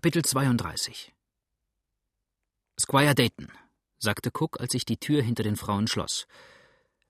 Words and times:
Kapitel 0.00 0.24
32 0.24 1.12
Squire 2.78 3.16
Dayton, 3.16 3.48
sagte 3.98 4.30
Cook, 4.32 4.60
als 4.60 4.70
sich 4.70 4.84
die 4.84 4.98
Tür 4.98 5.24
hinter 5.24 5.42
den 5.42 5.56
Frauen 5.56 5.88
schloss. 5.88 6.28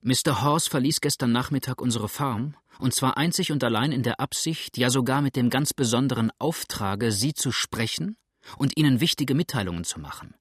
Mr. 0.00 0.40
Horse 0.40 0.70
verließ 0.70 1.02
gestern 1.02 1.30
Nachmittag 1.30 1.82
unsere 1.82 2.08
Farm, 2.08 2.56
und 2.78 2.94
zwar 2.94 3.18
einzig 3.18 3.52
und 3.52 3.62
allein 3.62 3.92
in 3.92 4.02
der 4.02 4.20
Absicht, 4.20 4.78
ja 4.78 4.88
sogar 4.88 5.20
mit 5.20 5.36
dem 5.36 5.50
ganz 5.50 5.74
besonderen 5.74 6.32
Auftrage, 6.38 7.12
Sie 7.12 7.34
zu 7.34 7.52
sprechen 7.52 8.16
und 8.56 8.78
Ihnen 8.78 9.02
wichtige 9.02 9.34
Mitteilungen 9.34 9.84
zu 9.84 10.00
machen. 10.00 10.34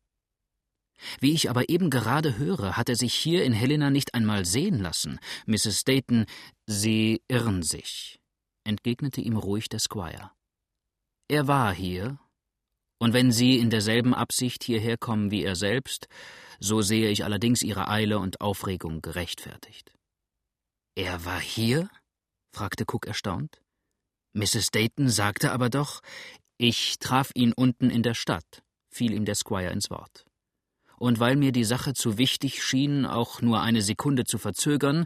Wie 1.20 1.34
ich 1.34 1.50
aber 1.50 1.68
eben 1.68 1.90
gerade 1.90 2.38
höre, 2.38 2.78
hat 2.78 2.88
er 2.88 2.96
sich 2.96 3.14
hier 3.14 3.44
in 3.44 3.52
Helena 3.52 3.90
nicht 3.90 4.14
einmal 4.14 4.46
sehen 4.46 4.80
lassen. 4.80 5.20
Mrs. 5.48 5.84
Dayton, 5.84 6.26
Sie 6.66 7.22
irren 7.28 7.62
sich, 7.62 8.22
entgegnete 8.64 9.20
ihm 9.20 9.36
ruhig 9.36 9.68
der 9.68 9.80
Squire. 9.80 10.32
Er 11.28 11.50
war 11.50 11.74
hier, 11.74 12.18
und 13.00 13.14
wenn 13.14 13.32
Sie 13.32 13.58
in 13.58 13.70
derselben 13.70 14.14
Absicht 14.14 14.64
hierher 14.64 14.98
kommen 14.98 15.32
wie 15.32 15.44
er 15.44 15.56
selbst, 15.56 16.08
so 16.60 16.82
sehe 16.82 17.10
ich 17.10 17.24
allerdings 17.24 17.62
Ihre 17.62 17.88
Eile 17.88 18.20
und 18.20 18.42
Aufregung 18.42 19.02
gerechtfertigt. 19.02 19.94
Er 20.96 21.26
war 21.26 21.40
hier? 21.40 21.90
fragte 22.52 22.86
Cook 22.88 23.06
erstaunt. 23.06 23.62
Mrs. 24.34 24.72
Dayton 24.72 25.10
sagte 25.10 25.52
aber 25.52 25.70
doch, 25.70 26.02
ich 26.58 26.98
traf 27.00 27.32
ihn 27.36 27.54
unten 27.54 27.90
in 27.90 28.02
der 28.02 28.16
Stadt, 28.16 28.64
fiel 28.90 29.14
ihm 29.14 29.26
der 29.26 29.36
Squire 29.36 29.72
ins 29.72 29.92
Wort. 29.92 30.26
Und 30.98 31.20
weil 31.20 31.36
mir 31.36 31.52
die 31.52 31.64
Sache 31.64 31.94
zu 31.94 32.18
wichtig 32.18 32.64
schien, 32.64 33.06
auch 33.06 33.42
nur 33.42 33.62
eine 33.62 33.84
Sekunde 33.84 34.26
zu 34.26 34.40
verzögern, 34.40 35.06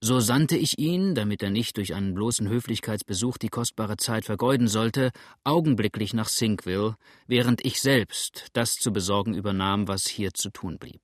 so 0.00 0.20
sandte 0.20 0.56
ich 0.56 0.78
ihn, 0.78 1.14
damit 1.14 1.42
er 1.42 1.50
nicht 1.50 1.76
durch 1.76 1.94
einen 1.94 2.14
bloßen 2.14 2.48
Höflichkeitsbesuch 2.48 3.38
die 3.38 3.48
kostbare 3.48 3.96
Zeit 3.96 4.24
vergeuden 4.24 4.68
sollte, 4.68 5.10
augenblicklich 5.44 6.12
nach 6.14 6.28
Sinkville, 6.28 6.96
während 7.26 7.64
ich 7.64 7.80
selbst 7.80 8.48
das 8.52 8.74
zu 8.74 8.92
besorgen 8.92 9.34
übernahm, 9.34 9.88
was 9.88 10.06
hier 10.06 10.34
zu 10.34 10.50
tun 10.50 10.78
blieb. 10.78 11.00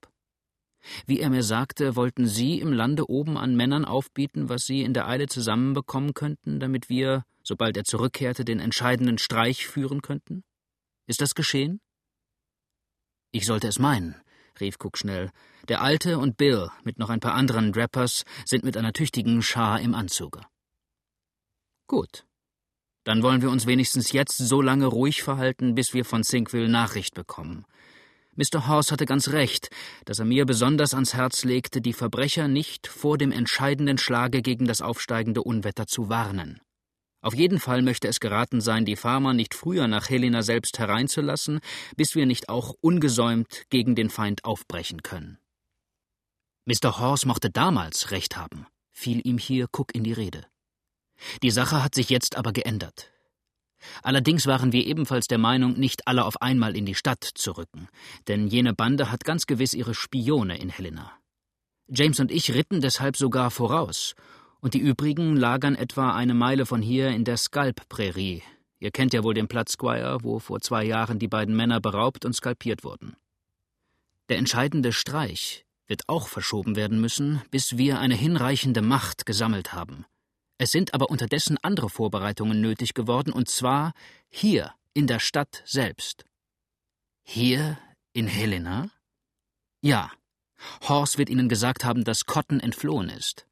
Wie 1.07 1.21
er 1.21 1.31
mir 1.31 1.43
sagte, 1.43 1.97
wollten 1.97 2.27
Sie 2.27 2.59
im 2.59 2.73
Lande 2.73 3.09
oben 3.09 3.39
an 3.39 3.57
Männern 3.57 3.85
aufbieten, 3.85 4.49
was 4.49 4.67
Sie 4.67 4.83
in 4.83 4.95
der 4.95 5.09
Eile 5.09 5.27
zusammenbekommen 5.27 6.13
könnten, 6.13 6.61
damit 6.61 6.89
wir, 6.89 7.25
sobald 7.43 7.77
er 7.77 7.85
zurückkehrte, 7.85 8.45
den 8.45 8.61
entscheidenden 8.61 9.19
Streich 9.19 9.67
führen 9.67 10.03
könnten? 10.03 10.43
Ist 11.07 11.21
das 11.21 11.35
geschehen? 11.35 11.81
Ich 13.31 13.47
sollte 13.47 13.69
es 13.69 13.79
meinen, 13.79 14.17
rief 14.61 14.77
Cook 14.79 14.99
schnell. 14.99 15.31
Der 15.69 15.81
Alte 15.81 16.19
und 16.19 16.37
Bill 16.37 16.71
mit 16.85 16.99
noch 16.99 17.11
ein 17.11 17.21
paar 17.21 17.35
anderen 17.35 17.73
Drappers 17.73 18.25
sind 18.45 18.65
mit 18.65 18.77
einer 18.77 18.93
tüchtigen 18.93 19.43
Schar 19.43 19.81
im 19.81 19.95
Anzuge. 19.95 20.41
Gut. 21.87 22.25
Dann 23.05 23.23
wollen 23.23 23.43
wir 23.43 23.51
uns 23.51 23.67
wenigstens 23.67 24.13
jetzt 24.13 24.39
so 24.39 24.63
lange 24.63 24.87
ruhig 24.87 25.23
verhalten, 25.23 25.75
bis 25.75 25.93
wir 25.93 26.05
von 26.05 26.23
Sinkville 26.23 26.69
Nachricht 26.69 27.15
bekommen. 27.15 27.65
Mr. 28.35 28.67
Horse 28.67 28.93
hatte 28.93 29.05
ganz 29.05 29.29
recht, 29.29 29.69
dass 30.07 30.19
er 30.19 30.25
mir 30.25 30.47
besonders 30.47 30.95
ans 30.95 31.13
Herz 31.13 31.45
legte, 31.45 31.83
die 31.83 31.93
Verbrecher 31.93 32.49
nicht 32.49 32.87
vor 32.87 33.19
dem 33.19 33.31
entscheidenden 33.31 33.99
Schlage 33.99 34.41
gegen 34.41 34.67
das 34.67 34.81
aufsteigende 34.81 35.43
Unwetter 35.43 35.87
zu 35.87 36.09
warnen. 36.09 36.61
Auf 37.23 37.35
jeden 37.35 37.61
Fall 37.61 37.83
möchte 37.83 38.09
es 38.09 38.19
geraten 38.19 38.61
sein, 38.61 38.85
die 38.85 38.97
Farmer 38.97 39.33
nicht 39.33 39.55
früher 39.55 39.87
nach 39.87 40.11
Helena 40.11 40.43
selbst 40.43 40.81
hereinzulassen, 40.81 41.61
bis 41.97 42.17
wir 42.17 42.27
nicht 42.27 42.49
auch 42.49 42.75
ungesäumt 42.81 43.47
gegen 43.71 43.95
den 43.95 44.11
Feind 44.11 44.45
aufbrechen 44.45 45.05
können. 45.05 45.39
Mr. 46.65 46.99
Horse 46.99 47.27
mochte 47.29 47.49
damals 47.49 48.11
recht 48.11 48.37
haben, 48.37 48.67
fiel 48.91 49.25
ihm 49.25 49.39
hier 49.39 49.67
Cook 49.73 49.95
in 49.95 50.03
die 50.03 50.13
Rede. 50.13 50.45
Die 51.45 51.53
Sache 51.53 51.83
hat 51.83 51.95
sich 51.95 52.11
jetzt 52.11 52.37
aber 52.37 52.53
geändert. 52.53 53.13
Allerdings 54.03 54.47
waren 54.47 54.73
wir 54.73 54.85
ebenfalls 54.85 55.29
der 55.29 55.39
Meinung, 55.39 55.75
nicht 55.75 56.09
alle 56.09 56.25
auf 56.25 56.43
einmal 56.43 56.77
in 56.77 56.87
die 56.87 56.95
Stadt 56.95 57.23
zu 57.23 57.53
rücken, 57.53 57.89
denn 58.27 58.49
jene 58.49 58.75
Bande 58.75 59.13
hat 59.13 59.25
ganz 59.25 59.47
gewiss 59.47 59.75
ihre 59.75 59.95
Spione 59.95 60.59
in 60.59 60.71
Helena. 60.71 61.13
James 61.89 62.19
und 62.19 62.33
ich 62.33 62.53
ritten 62.53 62.81
deshalb 62.81 63.17
sogar 63.17 63.51
voraus 63.51 64.15
und 64.63 64.75
die 64.75 64.79
übrigen 64.79 65.37
lagern 65.37 65.75
etwa 65.75 66.15
eine 66.15 66.35
Meile 66.35 66.65
von 66.67 66.81
hier 66.81 67.09
in 67.09 67.25
der 67.25 67.37
Skalp-Prärie. 67.37 68.43
Ihr 68.79 68.91
kennt 68.93 69.13
ja 69.13 69.23
wohl 69.23 69.35
den 69.35 69.49
Platz, 69.49 69.73
Squire, 69.73 70.19
wo 70.23 70.39
vor 70.39 70.61
zwei 70.61 70.85
Jahren 70.85 71.19
die 71.19 71.29
beiden 71.29 71.55
Männer 71.55 71.81
beraubt 71.81 72.25
und 72.25 72.33
skalpiert 72.33 72.85
wurden. 72.85 73.17
Der 74.29 74.39
entscheidende 74.39 74.93
Streich 74.93 75.67
wird 75.89 76.09
auch 76.09 76.29
verschoben 76.29 76.77
werden 76.77 77.01
müssen, 77.01 77.43
bis 77.51 77.77
wir 77.77 77.99
eine 77.99 78.15
hinreichende 78.15 78.83
Macht 78.83 79.27
gesammelt 79.27 79.73
haben. 79.73 80.07
Es 80.59 80.71
sind 80.71 80.95
aber 80.95 81.11
unterdessen 81.11 81.59
andere 81.63 81.91
Vorbereitungen 81.91 82.61
nötig 82.61 82.95
geworden, 82.95 83.33
und 83.33 83.49
zwar 83.49 83.93
hier 84.29 84.73
in 84.95 85.09
der 85.09 85.19
Stadt 85.19 85.63
selbst. 85.65 86.25
Hier 87.25 87.79
in 88.13 88.29
Helena? 88.29 88.91
Ja. 89.81 90.13
Horst 90.89 91.19
wird 91.19 91.31
Ihnen 91.31 91.49
gesagt 91.49 91.85
haben, 91.85 92.05
dass 92.05 92.27
Cotton 92.27 92.61
entflohen 92.61 93.09
ist. 93.09 93.47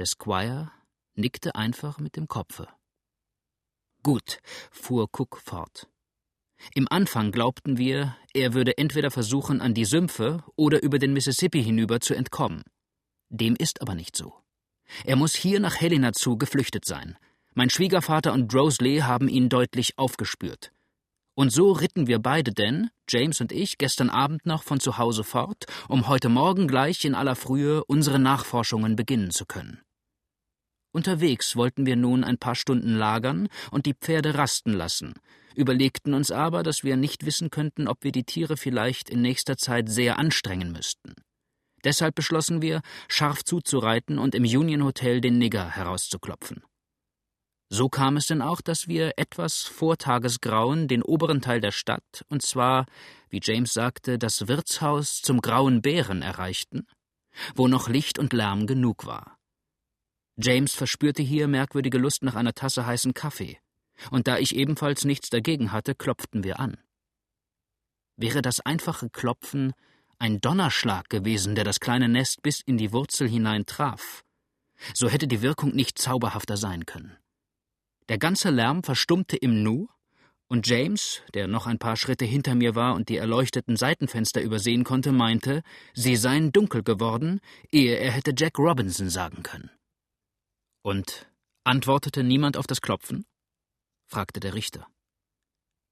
Der 0.00 0.06
Squire 0.06 0.70
nickte 1.14 1.56
einfach 1.56 1.98
mit 1.98 2.16
dem 2.16 2.26
Kopfe. 2.26 2.66
Gut, 4.02 4.38
fuhr 4.70 5.10
Cook 5.12 5.42
fort. 5.44 5.90
Im 6.74 6.88
Anfang 6.90 7.32
glaubten 7.32 7.76
wir, 7.76 8.16
er 8.32 8.54
würde 8.54 8.78
entweder 8.78 9.10
versuchen, 9.10 9.60
an 9.60 9.74
die 9.74 9.84
Sümpfe 9.84 10.42
oder 10.56 10.82
über 10.82 10.98
den 10.98 11.12
Mississippi 11.12 11.62
hinüber 11.62 12.00
zu 12.00 12.14
entkommen. 12.14 12.62
Dem 13.28 13.54
ist 13.56 13.82
aber 13.82 13.94
nicht 13.94 14.16
so. 14.16 14.32
Er 15.04 15.16
muss 15.16 15.34
hier 15.34 15.60
nach 15.60 15.78
Helena 15.78 16.14
zu 16.14 16.38
geflüchtet 16.38 16.86
sein. 16.86 17.18
Mein 17.52 17.68
Schwiegervater 17.68 18.32
und 18.32 18.50
Drosley 18.50 19.00
haben 19.00 19.28
ihn 19.28 19.50
deutlich 19.50 19.98
aufgespürt. 19.98 20.72
Und 21.34 21.52
so 21.52 21.72
ritten 21.72 22.06
wir 22.06 22.20
beide 22.20 22.52
denn, 22.52 22.88
James 23.06 23.42
und 23.42 23.52
ich, 23.52 23.76
gestern 23.76 24.08
Abend 24.08 24.46
noch 24.46 24.62
von 24.62 24.80
zu 24.80 24.96
Hause 24.96 25.24
fort, 25.24 25.66
um 25.88 26.08
heute 26.08 26.30
Morgen 26.30 26.68
gleich 26.68 27.04
in 27.04 27.14
aller 27.14 27.36
Frühe 27.36 27.84
unsere 27.84 28.18
Nachforschungen 28.18 28.96
beginnen 28.96 29.30
zu 29.30 29.44
können. 29.44 29.82
Unterwegs 30.92 31.54
wollten 31.54 31.86
wir 31.86 31.96
nun 31.96 32.24
ein 32.24 32.38
paar 32.38 32.54
Stunden 32.56 32.96
lagern 32.96 33.48
und 33.70 33.86
die 33.86 33.94
Pferde 33.94 34.34
rasten 34.34 34.72
lassen, 34.72 35.14
überlegten 35.54 36.14
uns 36.14 36.30
aber, 36.30 36.62
dass 36.62 36.82
wir 36.82 36.96
nicht 36.96 37.26
wissen 37.26 37.50
könnten, 37.50 37.86
ob 37.86 38.02
wir 38.02 38.12
die 38.12 38.24
Tiere 38.24 38.56
vielleicht 38.56 39.08
in 39.08 39.22
nächster 39.22 39.56
Zeit 39.56 39.88
sehr 39.88 40.18
anstrengen 40.18 40.72
müssten. 40.72 41.14
Deshalb 41.84 42.14
beschlossen 42.14 42.60
wir, 42.60 42.82
scharf 43.08 43.44
zuzureiten 43.44 44.18
und 44.18 44.34
im 44.34 44.42
Union 44.42 44.84
Hotel 44.84 45.20
den 45.20 45.38
Nigger 45.38 45.70
herauszuklopfen. 45.70 46.62
So 47.72 47.88
kam 47.88 48.16
es 48.16 48.26
denn 48.26 48.42
auch, 48.42 48.60
dass 48.60 48.88
wir 48.88 49.12
etwas 49.16 49.62
vor 49.62 49.96
Tagesgrauen 49.96 50.88
den 50.88 51.02
oberen 51.02 51.40
Teil 51.40 51.60
der 51.60 51.70
Stadt, 51.70 52.24
und 52.28 52.42
zwar, 52.42 52.86
wie 53.28 53.40
James 53.40 53.72
sagte, 53.72 54.18
das 54.18 54.48
Wirtshaus 54.48 55.22
zum 55.22 55.40
Grauen 55.40 55.80
Bären 55.80 56.20
erreichten, 56.20 56.86
wo 57.54 57.68
noch 57.68 57.88
Licht 57.88 58.18
und 58.18 58.32
Lärm 58.32 58.66
genug 58.66 59.06
war. 59.06 59.39
James 60.42 60.74
verspürte 60.74 61.22
hier 61.22 61.48
merkwürdige 61.48 61.98
Lust 61.98 62.22
nach 62.22 62.34
einer 62.34 62.54
Tasse 62.54 62.86
heißen 62.86 63.14
Kaffee, 63.14 63.58
und 64.10 64.26
da 64.26 64.38
ich 64.38 64.54
ebenfalls 64.54 65.04
nichts 65.04 65.28
dagegen 65.28 65.72
hatte, 65.72 65.94
klopften 65.94 66.44
wir 66.44 66.58
an. 66.60 66.78
Wäre 68.16 68.42
das 68.42 68.60
einfache 68.60 69.10
Klopfen 69.10 69.72
ein 70.18 70.40
Donnerschlag 70.40 71.08
gewesen, 71.08 71.54
der 71.54 71.64
das 71.64 71.80
kleine 71.80 72.08
Nest 72.08 72.42
bis 72.42 72.60
in 72.60 72.76
die 72.76 72.92
Wurzel 72.92 73.28
hinein 73.28 73.66
traf, 73.66 74.22
so 74.94 75.08
hätte 75.08 75.26
die 75.26 75.42
Wirkung 75.42 75.74
nicht 75.74 75.98
zauberhafter 75.98 76.56
sein 76.56 76.86
können. 76.86 77.16
Der 78.08 78.18
ganze 78.18 78.50
Lärm 78.50 78.82
verstummte 78.82 79.36
im 79.36 79.62
Nu, 79.62 79.88
und 80.48 80.66
James, 80.66 81.22
der 81.32 81.46
noch 81.46 81.66
ein 81.66 81.78
paar 81.78 81.96
Schritte 81.96 82.24
hinter 82.24 82.56
mir 82.56 82.74
war 82.74 82.94
und 82.94 83.08
die 83.08 83.18
erleuchteten 83.18 83.76
Seitenfenster 83.76 84.42
übersehen 84.42 84.82
konnte, 84.82 85.12
meinte, 85.12 85.62
sie 85.94 86.16
seien 86.16 86.50
dunkel 86.50 86.82
geworden, 86.82 87.40
ehe 87.70 87.96
er 87.96 88.10
hätte 88.10 88.34
Jack 88.36 88.58
Robinson 88.58 89.08
sagen 89.10 89.44
können. 89.44 89.70
Und 90.82 91.30
antwortete 91.64 92.22
niemand 92.22 92.56
auf 92.56 92.66
das 92.66 92.80
Klopfen? 92.80 93.26
fragte 94.06 94.40
der 94.40 94.54
Richter. 94.54 94.86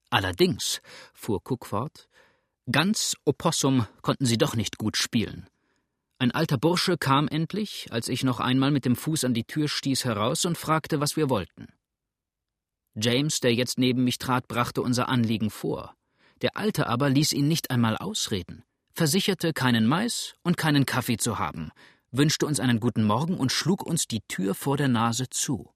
Allerdings, 0.09 0.81
fuhr 1.13 1.41
Cook 1.45 1.67
fort, 1.67 2.09
ganz 2.71 3.15
Opossum 3.25 3.87
konnten 4.01 4.25
sie 4.25 4.37
doch 4.37 4.55
nicht 4.55 4.77
gut 4.77 4.97
spielen. 4.97 5.47
Ein 6.17 6.31
alter 6.31 6.57
Bursche 6.57 6.97
kam 6.97 7.27
endlich, 7.27 7.87
als 7.91 8.09
ich 8.09 8.23
noch 8.23 8.39
einmal 8.39 8.71
mit 8.71 8.83
dem 8.83 8.95
Fuß 8.95 9.23
an 9.23 9.33
die 9.33 9.45
Tür 9.45 9.69
stieß, 9.69 10.03
heraus 10.03 10.43
und 10.45 10.57
fragte, 10.57 10.99
was 10.99 11.15
wir 11.15 11.29
wollten. 11.29 11.67
James, 12.95 13.39
der 13.39 13.53
jetzt 13.53 13.77
neben 13.77 14.03
mich 14.03 14.17
trat, 14.17 14.47
brachte 14.47 14.81
unser 14.81 15.07
Anliegen 15.07 15.49
vor. 15.49 15.95
Der 16.41 16.57
Alte 16.57 16.87
aber 16.87 17.09
ließ 17.09 17.33
ihn 17.33 17.47
nicht 17.47 17.69
einmal 17.69 17.95
ausreden, 17.95 18.63
versicherte, 18.93 19.53
keinen 19.53 19.85
Mais 19.85 20.33
und 20.43 20.57
keinen 20.57 20.85
Kaffee 20.85 21.17
zu 21.17 21.39
haben, 21.39 21.71
wünschte 22.11 22.45
uns 22.45 22.59
einen 22.59 22.79
guten 22.79 23.03
Morgen 23.03 23.37
und 23.37 23.51
schlug 23.51 23.83
uns 23.83 24.07
die 24.07 24.21
Tür 24.27 24.55
vor 24.55 24.77
der 24.77 24.87
Nase 24.87 25.29
zu. 25.29 25.73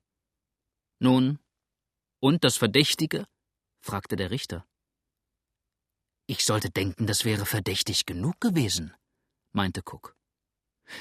Nun, 1.00 1.40
und 2.20 2.44
das 2.44 2.58
Verdächtige? 2.58 3.26
fragte 3.82 4.16
der 4.16 4.32
Richter. 4.32 4.66
Ich 6.26 6.46
sollte 6.46 6.70
denken, 6.70 7.06
das 7.06 7.26
wäre 7.26 7.46
verdächtig 7.46 8.06
genug 8.06 8.40
gewesen, 8.40 8.94
meinte 9.52 9.82
Cook. 9.82 10.16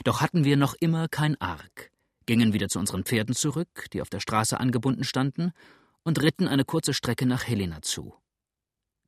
Doch 0.05 0.21
hatten 0.21 0.45
wir 0.45 0.57
noch 0.57 0.75
immer 0.75 1.09
kein 1.09 1.41
Arg, 1.41 1.93
gingen 2.27 2.53
wieder 2.53 2.69
zu 2.69 2.79
unseren 2.79 3.05
Pferden 3.05 3.35
zurück, 3.35 3.87
die 3.93 4.03
auf 4.03 4.11
der 4.11 4.21
Straße 4.21 4.59
angebunden 4.59 5.05
standen, 5.05 5.53
und 6.03 6.21
ritten 6.21 6.49
eine 6.49 6.65
kurze 6.65 6.95
Strecke 6.95 7.27
nach 7.27 7.47
Helena 7.47 7.83
zu. 7.83 8.17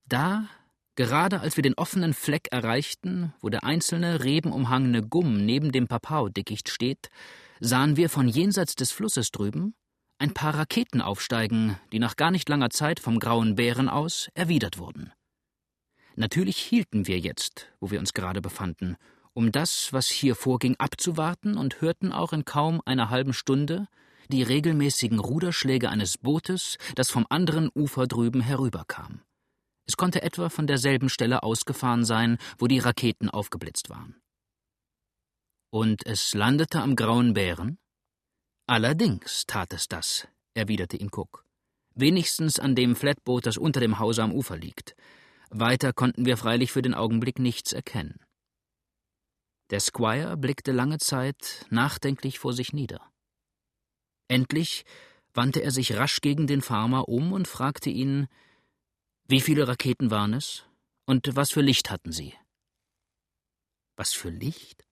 Da, 0.06 0.48
gerade 0.96 1.40
als 1.40 1.56
wir 1.56 1.62
den 1.62 1.74
offenen 1.74 2.14
Fleck 2.14 2.48
erreichten, 2.50 3.32
wo 3.40 3.48
der 3.48 3.64
einzelne 3.64 4.22
rebenumhangene 4.24 5.02
Gumm 5.02 5.44
neben 5.44 5.72
dem 5.72 5.88
Papau-Dickicht 5.88 6.68
steht, 6.68 7.10
sahen 7.60 7.96
wir 7.96 8.08
von 8.08 8.28
jenseits 8.28 8.74
des 8.74 8.92
Flusses 8.92 9.30
drüben 9.30 9.74
ein 10.18 10.32
paar 10.32 10.54
Raketen 10.54 11.00
aufsteigen, 11.00 11.78
die 11.92 11.98
nach 11.98 12.16
gar 12.16 12.30
nicht 12.30 12.48
langer 12.48 12.70
Zeit 12.70 13.00
vom 13.00 13.18
grauen 13.18 13.56
Bären 13.56 13.88
aus 13.88 14.28
erwidert 14.34 14.78
wurden. 14.78 15.12
Natürlich 16.16 16.58
hielten 16.58 17.06
wir 17.06 17.18
jetzt, 17.18 17.68
wo 17.80 17.90
wir 17.90 17.98
uns 17.98 18.14
gerade 18.14 18.40
befanden, 18.40 18.96
um 19.32 19.50
das, 19.50 19.92
was 19.92 20.06
hier 20.06 20.36
vorging, 20.36 20.76
abzuwarten 20.78 21.56
und 21.56 21.80
hörten 21.80 22.12
auch 22.12 22.32
in 22.32 22.44
kaum 22.44 22.80
einer 22.84 23.10
halben 23.10 23.32
Stunde 23.32 23.88
die 24.28 24.42
regelmäßigen 24.42 25.18
Ruderschläge 25.18 25.90
eines 25.90 26.18
Bootes, 26.18 26.78
das 26.94 27.10
vom 27.10 27.26
anderen 27.28 27.68
Ufer 27.74 28.06
drüben 28.06 28.40
herüberkam. 28.40 29.20
Es 29.86 29.96
konnte 29.96 30.22
etwa 30.22 30.48
von 30.48 30.66
derselben 30.66 31.08
Stelle 31.08 31.42
ausgefahren 31.42 32.04
sein, 32.04 32.38
wo 32.58 32.66
die 32.66 32.78
Raketen 32.78 33.28
aufgeblitzt 33.28 33.90
waren. 33.90 34.20
Und 35.70 36.06
es 36.06 36.34
landete 36.34 36.80
am 36.80 36.96
Grauen 36.96 37.34
Bären? 37.34 37.78
Allerdings 38.66 39.44
tat 39.46 39.72
es 39.72 39.88
das, 39.88 40.26
erwiderte 40.54 40.96
ihn 40.96 41.10
Cook. 41.12 41.44
Wenigstens 41.94 42.58
an 42.58 42.74
dem 42.74 42.96
Flatboot, 42.96 43.46
das 43.46 43.58
unter 43.58 43.80
dem 43.80 43.98
Hause 43.98 44.22
am 44.22 44.32
Ufer 44.32 44.56
liegt. 44.56 44.96
Weiter 45.50 45.92
konnten 45.92 46.24
wir 46.24 46.36
freilich 46.36 46.72
für 46.72 46.82
den 46.82 46.94
Augenblick 46.94 47.38
nichts 47.38 47.72
erkennen. 47.72 48.18
Der 49.70 49.80
Squire 49.80 50.36
blickte 50.36 50.72
lange 50.72 50.98
Zeit 50.98 51.66
nachdenklich 51.70 52.38
vor 52.38 52.52
sich 52.52 52.72
nieder. 52.72 53.00
Endlich 54.28 54.84
wandte 55.32 55.62
er 55.62 55.70
sich 55.70 55.96
rasch 55.96 56.20
gegen 56.20 56.46
den 56.46 56.62
Farmer 56.62 57.08
um 57.08 57.32
und 57.32 57.48
fragte 57.48 57.90
ihn, 57.90 58.28
wie 59.26 59.40
viele 59.40 59.66
Raketen 59.66 60.10
waren 60.10 60.34
es 60.34 60.64
und 61.06 61.34
was 61.34 61.50
für 61.50 61.62
Licht 61.62 61.90
hatten 61.90 62.12
sie? 62.12 62.34
Was 63.96 64.12
für 64.12 64.30
Licht? 64.30 64.86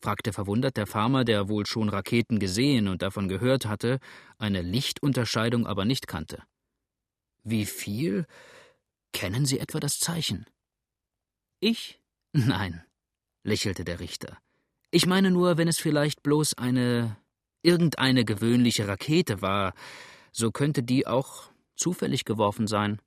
fragte 0.00 0.32
verwundert 0.32 0.76
der 0.76 0.86
Farmer, 0.86 1.24
der 1.24 1.48
wohl 1.48 1.64
schon 1.66 1.88
Raketen 1.88 2.38
gesehen 2.38 2.88
und 2.88 3.02
davon 3.02 3.28
gehört 3.28 3.66
hatte, 3.66 4.00
eine 4.38 4.62
Lichtunterscheidung 4.62 5.66
aber 5.66 5.84
nicht 5.84 6.08
kannte. 6.08 6.42
Wie 7.44 7.66
viel? 7.66 8.26
Kennen 9.12 9.46
Sie 9.46 9.58
etwa 9.58 9.78
das 9.78 9.98
Zeichen? 9.98 10.46
Ich? 11.60 12.00
Nein, 12.32 12.82
lächelte 13.44 13.84
der 13.84 14.00
Richter. 14.00 14.38
Ich 14.90 15.06
meine 15.06 15.30
nur, 15.30 15.56
wenn 15.58 15.68
es 15.68 15.78
vielleicht 15.78 16.22
bloß 16.22 16.54
eine 16.54 17.16
irgendeine 17.62 18.24
gewöhnliche 18.24 18.88
Rakete 18.88 19.40
war, 19.40 19.74
so 20.32 20.50
könnte 20.50 20.82
die 20.82 21.06
auch 21.06 21.50
zufällig 21.76 22.24
geworfen 22.24 22.66
sein. 22.66 23.00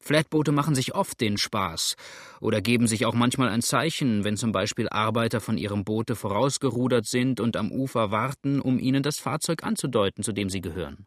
Flatboote 0.00 0.50
machen 0.50 0.74
sich 0.74 0.94
oft 0.94 1.20
den 1.20 1.36
Spaß 1.36 1.96
oder 2.40 2.60
geben 2.60 2.86
sich 2.86 3.04
auch 3.04 3.14
manchmal 3.14 3.50
ein 3.50 3.62
Zeichen, 3.62 4.24
wenn 4.24 4.36
zum 4.36 4.50
Beispiel 4.50 4.88
Arbeiter 4.88 5.40
von 5.40 5.58
ihrem 5.58 5.84
Boote 5.84 6.16
vorausgerudert 6.16 7.06
sind 7.06 7.38
und 7.38 7.56
am 7.56 7.70
Ufer 7.70 8.10
warten, 8.10 8.60
um 8.60 8.78
ihnen 8.78 9.02
das 9.02 9.18
Fahrzeug 9.18 9.62
anzudeuten, 9.62 10.24
zu 10.24 10.32
dem 10.32 10.48
sie 10.48 10.62
gehören. 10.62 11.06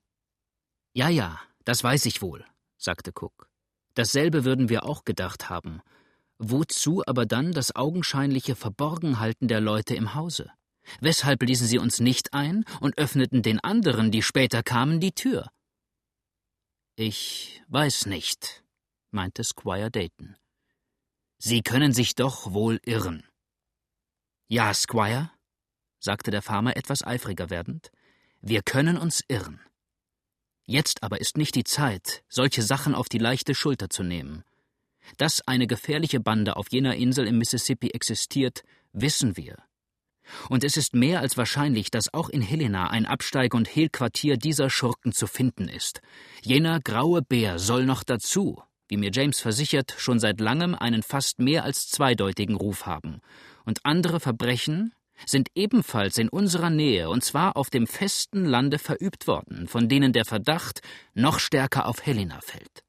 Ja, 0.93 1.09
ja, 1.09 1.41
das 1.65 1.83
weiß 1.83 2.05
ich 2.05 2.21
wohl, 2.21 2.45
sagte 2.77 3.11
Cook. 3.11 3.49
Dasselbe 3.95 4.45
würden 4.45 4.69
wir 4.69 4.85
auch 4.85 5.05
gedacht 5.05 5.49
haben. 5.49 5.81
Wozu 6.37 7.03
aber 7.05 7.25
dann 7.25 7.51
das 7.51 7.75
augenscheinliche 7.75 8.55
Verborgenhalten 8.55 9.47
der 9.47 9.61
Leute 9.61 9.95
im 9.95 10.13
Hause? 10.13 10.51
Weshalb 10.99 11.41
ließen 11.43 11.67
sie 11.67 11.77
uns 11.77 11.99
nicht 11.99 12.33
ein 12.33 12.65
und 12.79 12.97
öffneten 12.97 13.41
den 13.41 13.59
anderen, 13.59 14.11
die 14.11 14.21
später 14.21 14.63
kamen, 14.63 14.99
die 14.99 15.13
Tür? 15.13 15.49
Ich 16.95 17.61
weiß 17.69 18.07
nicht, 18.07 18.62
meinte 19.13 19.43
Squire 19.43 19.91
Dayton. 19.91 20.35
Sie 21.37 21.61
können 21.61 21.93
sich 21.93 22.15
doch 22.15 22.53
wohl 22.53 22.79
irren. 22.85 23.27
Ja, 24.47 24.73
Squire, 24.73 25.31
sagte 25.99 26.31
der 26.31 26.41
Farmer 26.41 26.77
etwas 26.77 27.03
eifriger 27.03 27.49
werdend, 27.49 27.91
wir 28.41 28.61
können 28.61 28.97
uns 28.97 29.23
irren. 29.27 29.61
Jetzt 30.65 31.03
aber 31.03 31.19
ist 31.19 31.37
nicht 31.37 31.55
die 31.55 31.63
Zeit, 31.63 32.23
solche 32.29 32.61
Sachen 32.61 32.95
auf 32.95 33.09
die 33.09 33.17
leichte 33.17 33.55
Schulter 33.55 33.89
zu 33.89 34.03
nehmen. 34.03 34.43
Dass 35.17 35.45
eine 35.47 35.67
gefährliche 35.67 36.19
Bande 36.19 36.55
auf 36.55 36.71
jener 36.71 36.95
Insel 36.95 37.27
im 37.27 37.37
Mississippi 37.37 37.89
existiert, 37.89 38.63
wissen 38.93 39.35
wir. 39.35 39.57
Und 40.49 40.63
es 40.63 40.77
ist 40.77 40.95
mehr 40.95 41.19
als 41.19 41.35
wahrscheinlich, 41.35 41.91
dass 41.91 42.13
auch 42.13 42.29
in 42.29 42.41
Helena 42.41 42.89
ein 42.89 43.05
Absteig- 43.05 43.53
und 43.53 43.67
Hehlquartier 43.67 44.37
dieser 44.37 44.69
Schurken 44.69 45.11
zu 45.11 45.27
finden 45.27 45.67
ist. 45.67 46.01
Jener 46.41 46.79
graue 46.79 47.21
Bär 47.21 47.59
soll 47.59 47.85
noch 47.85 48.03
dazu, 48.03 48.61
wie 48.87 48.97
mir 48.97 49.11
James 49.11 49.39
versichert, 49.39 49.95
schon 49.97 50.19
seit 50.19 50.39
langem 50.39 50.75
einen 50.75 51.03
fast 51.03 51.39
mehr 51.39 51.63
als 51.63 51.87
zweideutigen 51.87 52.55
Ruf 52.55 52.85
haben. 52.85 53.21
Und 53.65 53.85
andere 53.85 54.19
Verbrechen 54.19 54.93
sind 55.25 55.49
ebenfalls 55.55 56.17
in 56.17 56.29
unserer 56.29 56.69
Nähe, 56.69 57.09
und 57.09 57.23
zwar 57.23 57.55
auf 57.55 57.69
dem 57.69 57.87
festen 57.87 58.45
Lande 58.45 58.79
verübt 58.79 59.27
worden, 59.27 59.67
von 59.67 59.87
denen 59.87 60.13
der 60.13 60.25
Verdacht 60.25 60.81
noch 61.13 61.39
stärker 61.39 61.87
auf 61.87 62.05
Helena 62.05 62.39
fällt. 62.41 62.83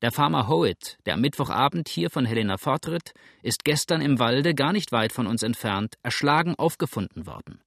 Der 0.00 0.12
Farmer 0.12 0.46
Howitt, 0.46 0.96
der 1.06 1.14
am 1.14 1.20
Mittwochabend 1.20 1.88
hier 1.88 2.08
von 2.08 2.24
Helena 2.24 2.56
fortritt, 2.56 3.12
ist 3.42 3.64
gestern 3.64 4.00
im 4.00 4.20
Walde, 4.20 4.54
gar 4.54 4.72
nicht 4.72 4.92
weit 4.92 5.12
von 5.12 5.26
uns 5.26 5.42
entfernt, 5.42 5.96
erschlagen 6.02 6.54
aufgefunden 6.56 7.26
worden. 7.26 7.60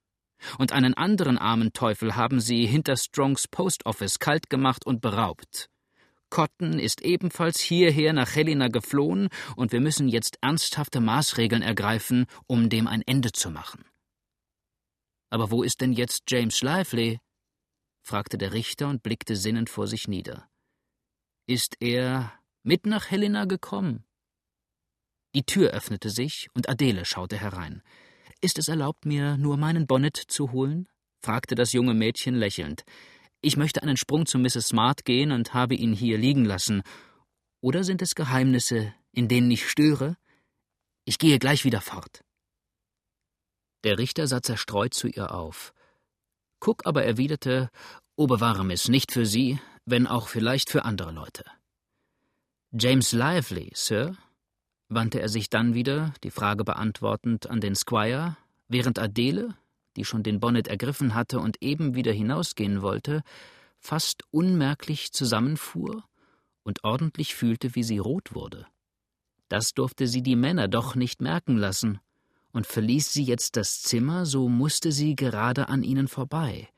Und 0.57 0.71
einen 0.71 0.93
anderen 0.93 1.37
armen 1.37 1.73
Teufel 1.73 2.15
haben 2.15 2.39
sie 2.39 2.65
hinter 2.65 2.95
Strongs 2.95 3.47
Post 3.47 3.85
Office 3.85 4.17
kalt 4.19 4.49
gemacht 4.49 4.85
und 4.85 5.01
beraubt. 5.01 5.67
Cotton 6.31 6.79
ist 6.79 7.01
ebenfalls 7.01 7.59
hierher 7.59 8.13
nach 8.13 8.35
Helena 8.35 8.69
geflohen, 8.69 9.29
und 9.55 9.71
wir 9.71 9.81
müssen 9.81 10.07
jetzt 10.07 10.39
ernsthafte 10.41 10.99
Maßregeln 10.99 11.61
ergreifen, 11.61 12.25
um 12.47 12.69
dem 12.69 12.87
ein 12.87 13.03
Ende 13.03 13.31
zu 13.31 13.51
machen. 13.51 13.85
Aber 15.29 15.51
wo 15.51 15.61
ist 15.61 15.81
denn 15.81 15.93
jetzt 15.93 16.23
James 16.29 16.63
Lively? 16.63 17.19
fragte 18.03 18.37
der 18.39 18.53
Richter 18.53 18.87
und 18.87 19.03
blickte 19.03 19.35
sinnend 19.35 19.69
vor 19.69 19.87
sich 19.87 20.07
nieder. 20.07 20.49
Ist 21.47 21.77
er 21.79 22.33
mit 22.63 22.85
nach 22.85 23.11
Helena 23.11 23.45
gekommen? 23.45 24.05
Die 25.35 25.43
Tür 25.43 25.71
öffnete 25.71 26.09
sich 26.09 26.49
und 26.53 26.67
Adele 26.67 27.05
schaute 27.05 27.37
herein. 27.37 27.83
Ist 28.41 28.57
es 28.57 28.67
erlaubt, 28.67 29.05
mir 29.05 29.37
nur 29.37 29.57
meinen 29.57 29.85
Bonnet 29.85 30.17
zu 30.17 30.51
holen? 30.51 30.87
fragte 31.21 31.55
das 31.55 31.73
junge 31.73 31.93
Mädchen 31.93 32.35
lächelnd. 32.35 32.83
Ich 33.41 33.57
möchte 33.57 33.81
einen 33.81 33.97
Sprung 33.97 34.25
zu 34.27 34.37
Mrs. 34.37 34.67
Smart 34.67 35.03
gehen 35.03 35.31
und 35.31 35.53
habe 35.53 35.75
ihn 35.75 35.93
hier 35.93 36.17
liegen 36.17 36.45
lassen. 36.45 36.83
Oder 37.59 37.83
sind 37.83 38.01
es 38.01 38.15
Geheimnisse, 38.15 38.93
in 39.11 39.27
denen 39.27 39.49
ich 39.49 39.69
störe? 39.69 40.15
Ich 41.05 41.17
gehe 41.17 41.39
gleich 41.39 41.65
wieder 41.65 41.81
fort. 41.81 42.23
Der 43.83 43.97
Richter 43.97 44.27
sah 44.27 44.43
zerstreut 44.43 44.93
zu 44.93 45.07
ihr 45.07 45.33
auf. 45.33 45.73
Cook 46.59 46.85
aber 46.85 47.03
erwiderte, 47.03 47.71
O 48.15 48.27
bewahre 48.27 48.63
Miss, 48.63 48.87
nicht 48.87 49.11
für 49.11 49.25
Sie, 49.25 49.59
wenn 49.85 50.05
auch 50.05 50.27
vielleicht 50.27 50.69
für 50.69 50.85
andere 50.85 51.11
Leute. 51.11 51.43
James 52.71 53.11
Lively, 53.11 53.71
Sir? 53.73 54.15
wandte 54.87 55.21
er 55.21 55.29
sich 55.29 55.49
dann 55.49 55.73
wieder, 55.73 56.13
die 56.23 56.31
Frage 56.31 56.63
beantwortend, 56.63 57.47
an 57.47 57.61
den 57.61 57.75
Squire, 57.75 58.37
während 58.67 58.99
Adele, 58.99 59.57
die 59.95 60.05
schon 60.05 60.23
den 60.23 60.39
Bonnet 60.39 60.67
ergriffen 60.67 61.15
hatte 61.15 61.39
und 61.39 61.61
eben 61.61 61.95
wieder 61.95 62.11
hinausgehen 62.11 62.81
wollte, 62.81 63.21
fast 63.79 64.23
unmerklich 64.31 65.11
zusammenfuhr 65.11 66.03
und 66.63 66.83
ordentlich 66.83 67.35
fühlte, 67.35 67.75
wie 67.75 67.83
sie 67.83 67.97
rot 67.97 68.33
wurde. 68.33 68.67
Das 69.49 69.73
durfte 69.73 70.07
sie 70.07 70.21
die 70.21 70.35
Männer 70.35 70.67
doch 70.67 70.95
nicht 70.95 71.21
merken 71.21 71.57
lassen, 71.57 71.99
und 72.53 72.67
verließ 72.67 73.13
sie 73.13 73.23
jetzt 73.23 73.55
das 73.55 73.81
Zimmer, 73.81 74.25
so 74.25 74.49
musste 74.49 74.91
sie 74.91 75.15
gerade 75.15 75.69
an 75.69 75.83
ihnen 75.83 76.07
vorbei. 76.07 76.69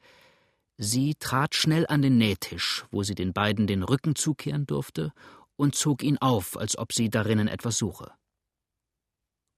Sie 0.78 1.16
trat 1.16 1.56
schnell 1.56 1.86
an 1.88 2.02
den 2.02 2.18
Nähtisch, 2.18 2.86
wo 2.92 3.04
sie 3.04 3.16
den 3.16 3.34
beiden 3.34 3.68
den 3.68 3.84
Rücken 3.84 4.16
zukehren 4.16 4.66
durfte, 4.66 5.14
und 5.56 5.76
zog 5.76 6.04
ihn 6.04 6.18
auf, 6.18 6.58
als 6.58 6.78
ob 6.78 6.94
sie 6.94 7.10
darinnen 7.10 7.48
etwas 7.48 7.78
suche. 7.78 8.12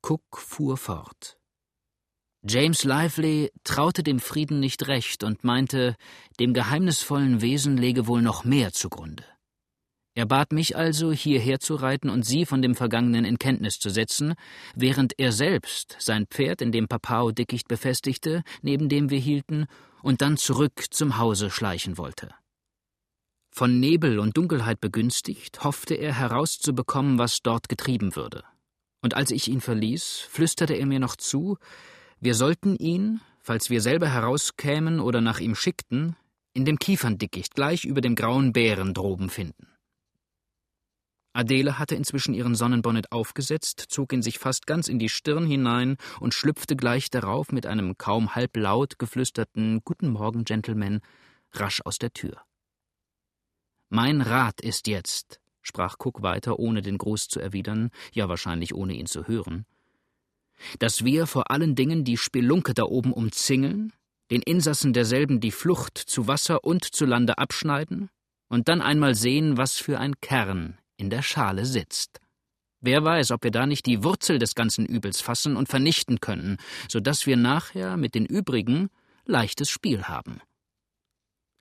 Cook 0.01 0.38
fuhr 0.38 0.77
fort. 0.77 1.38
James 2.48 2.84
Lively 2.84 3.52
traute 3.64 4.04
dem 4.04 4.20
Frieden 4.20 4.60
nicht 4.60 4.88
recht 4.88 5.24
und 5.24 5.44
meinte, 5.44 5.96
dem 6.40 6.54
geheimnisvollen 6.54 7.42
Wesen 7.42 7.75
lege 7.75 8.06
wohl 8.06 8.22
noch 8.22 8.44
mehr 8.44 8.72
zugrunde. 8.72 9.24
Er 10.14 10.28
bat 10.28 10.52
mich 10.52 10.78
also, 10.78 11.12
hierher 11.12 11.60
zu 11.60 11.74
reiten 11.74 12.08
und 12.08 12.24
sie 12.24 12.46
von 12.46 12.62
dem 12.62 12.75
Vergangenen 12.75 13.25
in 13.25 13.40
Kenntnis 13.40 13.80
zu 13.80 13.90
setzen, 13.90 14.36
während 14.75 15.18
er 15.18 15.32
selbst 15.32 15.98
sein 16.00 16.28
Pferd 16.28 16.62
in 16.62 16.72
dem 16.72 16.88
Papao-Dickicht 16.88 17.68
befestigte, 17.68 18.44
neben 18.62 18.90
dem 18.90 19.10
wir 19.10 19.20
hielten, 19.20 19.66
und 20.04 20.22
dann 20.22 20.38
zurück 20.38 20.86
zum 20.92 21.18
Hause 21.18 21.50
schleichen 21.50 21.98
wollte. 21.98 22.30
Von 23.50 23.80
Nebel 23.80 24.20
und 24.20 24.38
Dunkelheit 24.38 24.80
begünstigt, 24.80 25.64
hoffte 25.64 25.96
er 25.96 26.14
herauszubekommen, 26.14 27.18
was 27.18 27.40
dort 27.42 27.70
getrieben 27.70 28.16
würde. 28.16 28.44
Und 29.02 29.16
als 29.16 29.32
ich 29.32 29.48
ihn 29.48 29.62
verließ, 29.62 30.28
flüsterte 30.30 30.75
er 30.75 30.86
mir 30.86 31.00
noch 31.00 31.16
zu, 31.16 31.58
wir 32.25 32.34
sollten 32.34 32.75
ihn, 32.75 33.22
falls 33.39 33.70
wir 33.70 33.82
selber 33.82 34.10
herauskämen 34.10 35.00
oder 35.00 35.22
nach 35.22 35.39
ihm 35.39 35.53
schickten, 35.53 36.15
in 36.53 36.65
dem 36.65 36.79
Kieferndickicht 36.79 37.53
gleich 37.53 37.86
über 37.86 38.01
dem 38.01 38.15
grauen 38.15 38.51
Bären 38.51 38.96
droben 38.96 39.29
finden. 39.29 39.67
Adele 41.34 41.77
hatte 41.77 41.94
inzwischen 41.94 42.34
ihren 42.34 42.55
Sonnenbonnet 42.55 43.12
aufgesetzt, 43.12 43.86
zog 43.89 44.12
ihn 44.12 44.24
sich 44.24 44.39
fast 44.39 44.65
ganz 44.65 44.88
in 44.88 44.98
die 44.98 45.10
Stirn 45.10 45.46
hinein 45.46 45.98
und 46.20 46.34
schlüpfte 46.34 46.75
gleich 46.75 47.12
darauf 47.12 47.51
mit 47.51 47.67
einem 47.67 47.96
kaum 48.00 48.34
halblaut 48.34 48.98
geflüsterten 48.98 49.82
Guten 49.86 50.10
Morgen, 50.10 50.46
Gentlemen, 50.46 51.01
rasch 51.53 51.82
aus 51.86 52.00
der 52.00 52.12
Tür. 52.12 52.41
Mein 53.89 54.22
Rat 54.22 54.62
ist 54.62 54.88
jetzt, 54.88 55.39
sprach 55.62 55.98
Cook 56.00 56.24
weiter, 56.24 56.58
ohne 56.58 56.82
den 56.82 56.98
Gruß 56.98 57.27
zu 57.27 57.39
erwidern, 57.39 57.91
ja 58.13 58.27
wahrscheinlich 58.29 58.74
ohne 58.74 58.94
ihn 58.94 59.05
zu 59.05 59.27
hören, 59.27 59.67
dass 60.79 61.03
wir 61.03 61.27
vor 61.27 61.51
allen 61.51 61.75
Dingen 61.75 62.03
die 62.03 62.17
Spelunke 62.17 62.74
da 62.74 62.83
oben 62.83 63.13
umzingeln, 63.13 63.93
den 64.31 64.41
Insassen 64.41 64.93
derselben 64.93 65.39
die 65.39 65.51
Flucht 65.51 65.97
zu 65.97 66.27
Wasser 66.27 66.63
und 66.63 66.83
zu 66.83 67.05
Lande 67.05 67.38
abschneiden 67.38 68.09
und 68.50 68.67
dann 68.67 68.81
einmal 68.81 69.15
sehen, 69.15 69.57
was 69.57 69.74
für 69.74 70.00
ein 70.00 70.19
Kern 70.21 70.77
in 70.97 71.09
der 71.09 71.21
Schale 71.21 71.65
sitzt. 71.65 72.19
Wer 72.81 73.03
weiß, 73.03 73.31
ob 73.31 73.43
wir 73.43 73.51
da 73.51 73.65
nicht 73.65 73.85
die 73.85 74.03
Wurzel 74.03 74.38
des 74.38 74.53
ganzen 74.53 74.85
Übels 74.85 75.21
fassen 75.21 75.57
und 75.57 75.69
vernichten 75.69 76.19
können, 76.19 76.57
so 76.88 77.00
dass 77.00 77.25
wir 77.25 77.38
nachher 77.38 77.97
mit 77.97 78.15
den 78.15 78.25
übrigen 78.25 78.89
leichtes 79.25 79.69
Spiel 79.69 80.03
haben. 80.03 80.41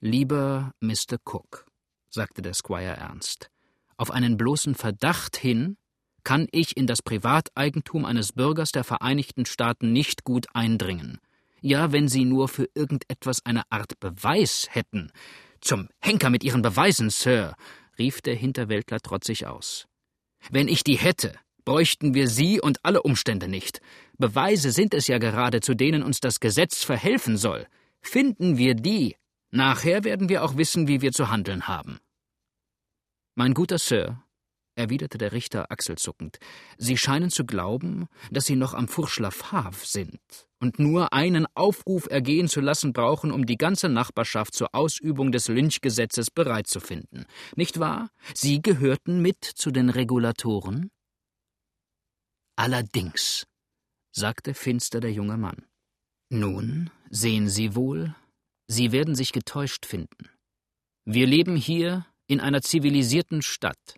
Lieber 0.01 0.73
Mr. 0.81 1.17
Cook, 1.25 1.67
sagte 2.11 2.43
der 2.43 2.53
Squire 2.53 2.97
ernst, 2.97 3.49
auf 3.97 4.11
einen 4.11 4.37
bloßen 4.37 4.75
Verdacht 4.75 5.37
hin 5.37 5.77
kann 6.25 6.49
ich 6.51 6.77
in 6.77 6.87
das 6.87 7.03
Privateigentum 7.03 8.05
eines 8.05 8.33
Bürgers 8.33 8.73
der 8.73 8.85
Vereinigten 8.85 9.47
Staaten 9.47 9.93
nicht 9.93 10.25
gut 10.25 10.47
eindringen. 10.55 11.19
Ja, 11.61 11.93
wenn 11.93 12.09
Sie 12.09 12.25
nur 12.25 12.49
für 12.49 12.69
irgendetwas 12.75 13.45
eine 13.47 13.63
Art 13.71 13.99
Beweis 14.01 14.67
hätten. 14.71 15.13
Zum 15.61 15.89
Henker 16.01 16.31
mit 16.31 16.45
Ihren 16.45 16.63
Beweisen, 16.63 17.11
Sir, 17.11 17.55
rief 17.99 18.21
der 18.21 18.35
Hinterwäldler 18.35 19.01
trotzig 19.01 19.47
aus. 19.47 19.87
Wenn 20.51 20.69
ich 20.69 20.85
die 20.85 20.97
hätte, 20.97 21.35
bräuchten 21.65 22.15
wir 22.15 22.29
sie 22.29 22.61
und 22.61 22.85
alle 22.85 23.03
Umstände 23.03 23.49
nicht. 23.49 23.81
Beweise 24.19 24.71
sind 24.71 24.95
es 24.95 25.07
ja 25.07 25.19
gerade, 25.19 25.61
zu 25.61 25.75
denen 25.75 26.03
uns 26.03 26.21
das 26.21 26.41
Gesetz 26.41 26.85
verhelfen 26.85 27.37
soll. 27.37 27.67
Finden 28.01 28.59
wir 28.59 28.75
die, 28.75 29.17
nachher 29.51 30.05
werden 30.05 30.29
wir 30.29 30.45
auch 30.45 30.57
wissen, 30.57 30.89
wie 30.89 31.01
wir 31.01 31.13
zu 31.13 31.31
handeln 31.31 31.67
haben. 31.67 31.99
Mein 33.35 33.55
guter 33.55 33.79
Sir, 33.79 34.23
erwiderte 34.77 35.19
der 35.19 35.33
Richter 35.33 35.71
achselzuckend, 35.71 36.39
Sie 36.79 36.97
scheinen 36.97 37.31
zu 37.31 37.45
glauben, 37.45 38.09
dass 38.31 38.47
Sie 38.47 38.57
noch 38.57 38.75
am 38.75 38.89
Fourchlaf 38.89 39.53
Havre 39.53 39.85
sind 39.85 40.21
und 40.61 40.79
nur 40.79 41.13
einen 41.13 41.47
Aufruf 41.55 42.07
ergehen 42.11 42.49
zu 42.49 42.61
lassen 42.61 42.93
brauchen, 42.93 43.31
um 43.31 43.47
die 43.47 43.57
ganze 43.57 43.89
Nachbarschaft 43.89 44.55
zur 44.55 44.75
Ausübung 44.75 45.31
des 45.31 45.49
Lynchgesetzes 45.49 46.31
bereit 46.31 46.67
zu 46.67 46.81
finden. 46.81 47.27
Nicht 47.57 47.79
wahr? 47.79 48.11
Sie 48.35 48.63
gehörten 48.63 49.21
mit 49.21 49.45
zu 49.45 49.71
den 49.71 49.91
Regulatoren? 49.91 50.91
Allerdings, 52.57 53.47
sagte 54.13 54.55
finster 54.55 55.01
der 55.01 55.13
junge 55.13 55.37
Mann. 55.37 55.67
Nun, 56.31 56.91
sehen 57.11 57.49
Sie 57.49 57.75
wohl, 57.75 58.15
Sie 58.67 58.93
werden 58.93 59.15
sich 59.15 59.33
getäuscht 59.33 59.85
finden. 59.87 60.31
Wir 61.05 61.27
leben 61.27 61.57
hier 61.57 62.07
in 62.27 62.41
einer 62.41 62.63
zivilisierten 62.63 63.43
Stadt 63.43 63.97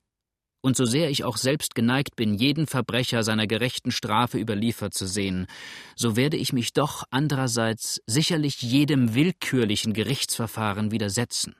und 0.66 0.76
so 0.76 0.84
sehr 0.84 1.10
ich 1.10 1.22
auch 1.22 1.36
selbst 1.36 1.76
geneigt 1.76 2.16
bin, 2.16 2.34
jeden 2.34 2.66
Verbrecher 2.66 3.22
seiner 3.22 3.46
gerechten 3.46 3.92
Strafe 3.92 4.36
überliefert 4.36 4.94
zu 4.94 5.06
sehen, 5.06 5.46
so 5.94 6.16
werde 6.16 6.36
ich 6.36 6.52
mich 6.52 6.72
doch 6.72 7.04
andererseits 7.10 8.02
sicherlich 8.08 8.62
jedem 8.62 9.14
willkürlichen 9.14 9.92
Gerichtsverfahren 9.92 10.90
widersetzen. 10.90 11.54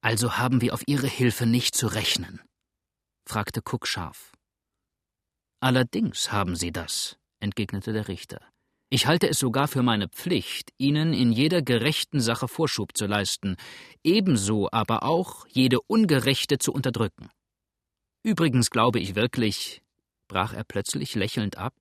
Also 0.00 0.38
haben 0.38 0.62
wir 0.62 0.72
auf 0.72 0.82
Ihre 0.86 1.06
Hilfe 1.06 1.44
nicht 1.44 1.74
zu 1.74 1.86
rechnen? 1.86 2.40
fragte 3.28 3.60
Cook 3.60 3.86
scharf. 3.86 4.32
Allerdings 5.60 6.32
haben 6.32 6.56
Sie 6.56 6.72
das, 6.72 7.18
entgegnete 7.40 7.92
der 7.92 8.08
Richter. 8.08 8.40
Ich 8.88 9.06
halte 9.06 9.28
es 9.28 9.38
sogar 9.38 9.68
für 9.68 9.82
meine 9.82 10.08
Pflicht, 10.08 10.70
Ihnen 10.78 11.12
in 11.12 11.30
jeder 11.30 11.60
gerechten 11.60 12.22
Sache 12.22 12.48
Vorschub 12.48 12.96
zu 12.96 13.04
leisten, 13.04 13.56
ebenso 14.02 14.70
aber 14.72 15.02
auch 15.02 15.46
jede 15.50 15.78
ungerechte 15.82 16.56
zu 16.56 16.72
unterdrücken. 16.72 17.28
Übrigens 18.22 18.70
glaube 18.70 19.00
ich 19.00 19.14
wirklich, 19.14 19.82
brach 20.28 20.52
er 20.52 20.64
plötzlich 20.64 21.14
lächelnd 21.14 21.58
ab, 21.58 21.74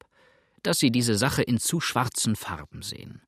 dass 0.63 0.79
Sie 0.79 0.91
diese 0.91 1.15
Sache 1.15 1.43
in 1.43 1.59
zu 1.59 1.79
schwarzen 1.79 2.35
Farben 2.35 2.81
sehen. 2.81 3.21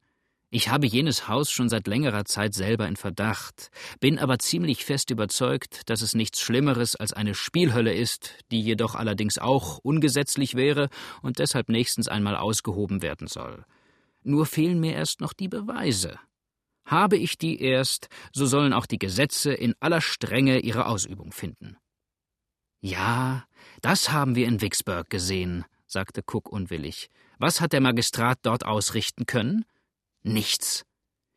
Ich 0.49 0.69
habe 0.69 0.85
jenes 0.85 1.27
Haus 1.27 1.49
schon 1.49 1.67
seit 1.67 1.87
längerer 1.87 2.25
Zeit 2.25 2.53
selber 2.53 2.87
in 2.87 2.95
Verdacht, 2.95 3.71
bin 3.99 4.19
aber 4.19 4.37
ziemlich 4.37 4.85
fest 4.85 5.09
überzeugt, 5.09 5.89
dass 5.89 6.01
es 6.01 6.13
nichts 6.13 6.41
Schlimmeres 6.41 6.95
als 6.95 7.11
eine 7.11 7.33
Spielhölle 7.33 7.91
ist, 7.91 8.35
die 8.51 8.61
jedoch 8.61 8.93
allerdings 8.93 9.39
auch 9.39 9.79
ungesetzlich 9.79 10.53
wäre 10.53 10.89
und 11.23 11.39
deshalb 11.39 11.69
nächstens 11.69 12.07
einmal 12.07 12.35
ausgehoben 12.35 13.01
werden 13.01 13.27
soll. 13.27 13.65
Nur 14.21 14.45
fehlen 14.45 14.79
mir 14.79 14.93
erst 14.93 15.21
noch 15.21 15.33
die 15.33 15.47
Beweise. 15.49 16.19
Habe 16.85 17.17
ich 17.17 17.37
die 17.37 17.59
erst, 17.59 18.09
so 18.31 18.45
sollen 18.45 18.73
auch 18.73 18.85
die 18.85 18.99
Gesetze 18.99 19.53
in 19.53 19.73
aller 19.79 20.01
Strenge 20.01 20.59
ihre 20.59 20.85
Ausübung 20.85 21.31
finden. 21.31 21.77
Ja, 22.85 23.45
das 23.81 24.11
haben 24.11 24.35
wir 24.35 24.45
in 24.45 24.59
Vicksburg 24.59 25.09
gesehen, 25.09 25.63
sagte 25.87 26.21
Cook 26.21 26.49
unwillig. 26.49 27.09
Was 27.39 27.61
hat 27.61 27.71
der 27.71 27.79
Magistrat 27.79 28.39
dort 28.41 28.65
ausrichten 28.65 29.25
können? 29.25 29.63
Nichts. 30.21 30.83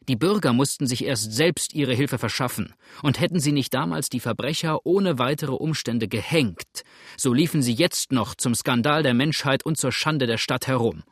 Die 0.09 0.17
Bürger 0.17 0.53
mussten 0.53 0.89
sich 0.89 1.05
erst 1.05 1.33
selbst 1.33 1.73
ihre 1.73 1.95
Hilfe 1.95 2.19
verschaffen, 2.19 2.75
und 3.03 3.21
hätten 3.21 3.39
sie 3.39 3.53
nicht 3.53 3.73
damals 3.75 4.09
die 4.09 4.19
Verbrecher 4.19 4.85
ohne 4.85 5.21
weitere 5.21 5.53
Umstände 5.53 6.09
gehängt, 6.09 6.83
so 7.17 7.33
liefen 7.33 7.63
sie 7.63 7.75
jetzt 7.75 8.11
noch 8.11 8.35
zum 8.35 8.57
Skandal 8.57 9.05
der 9.05 9.15
Menschheit 9.15 9.65
und 9.65 9.79
zur 9.79 9.93
Schande 9.93 10.27
der 10.27 10.39
Stadt 10.39 10.67
herum. 10.67 11.05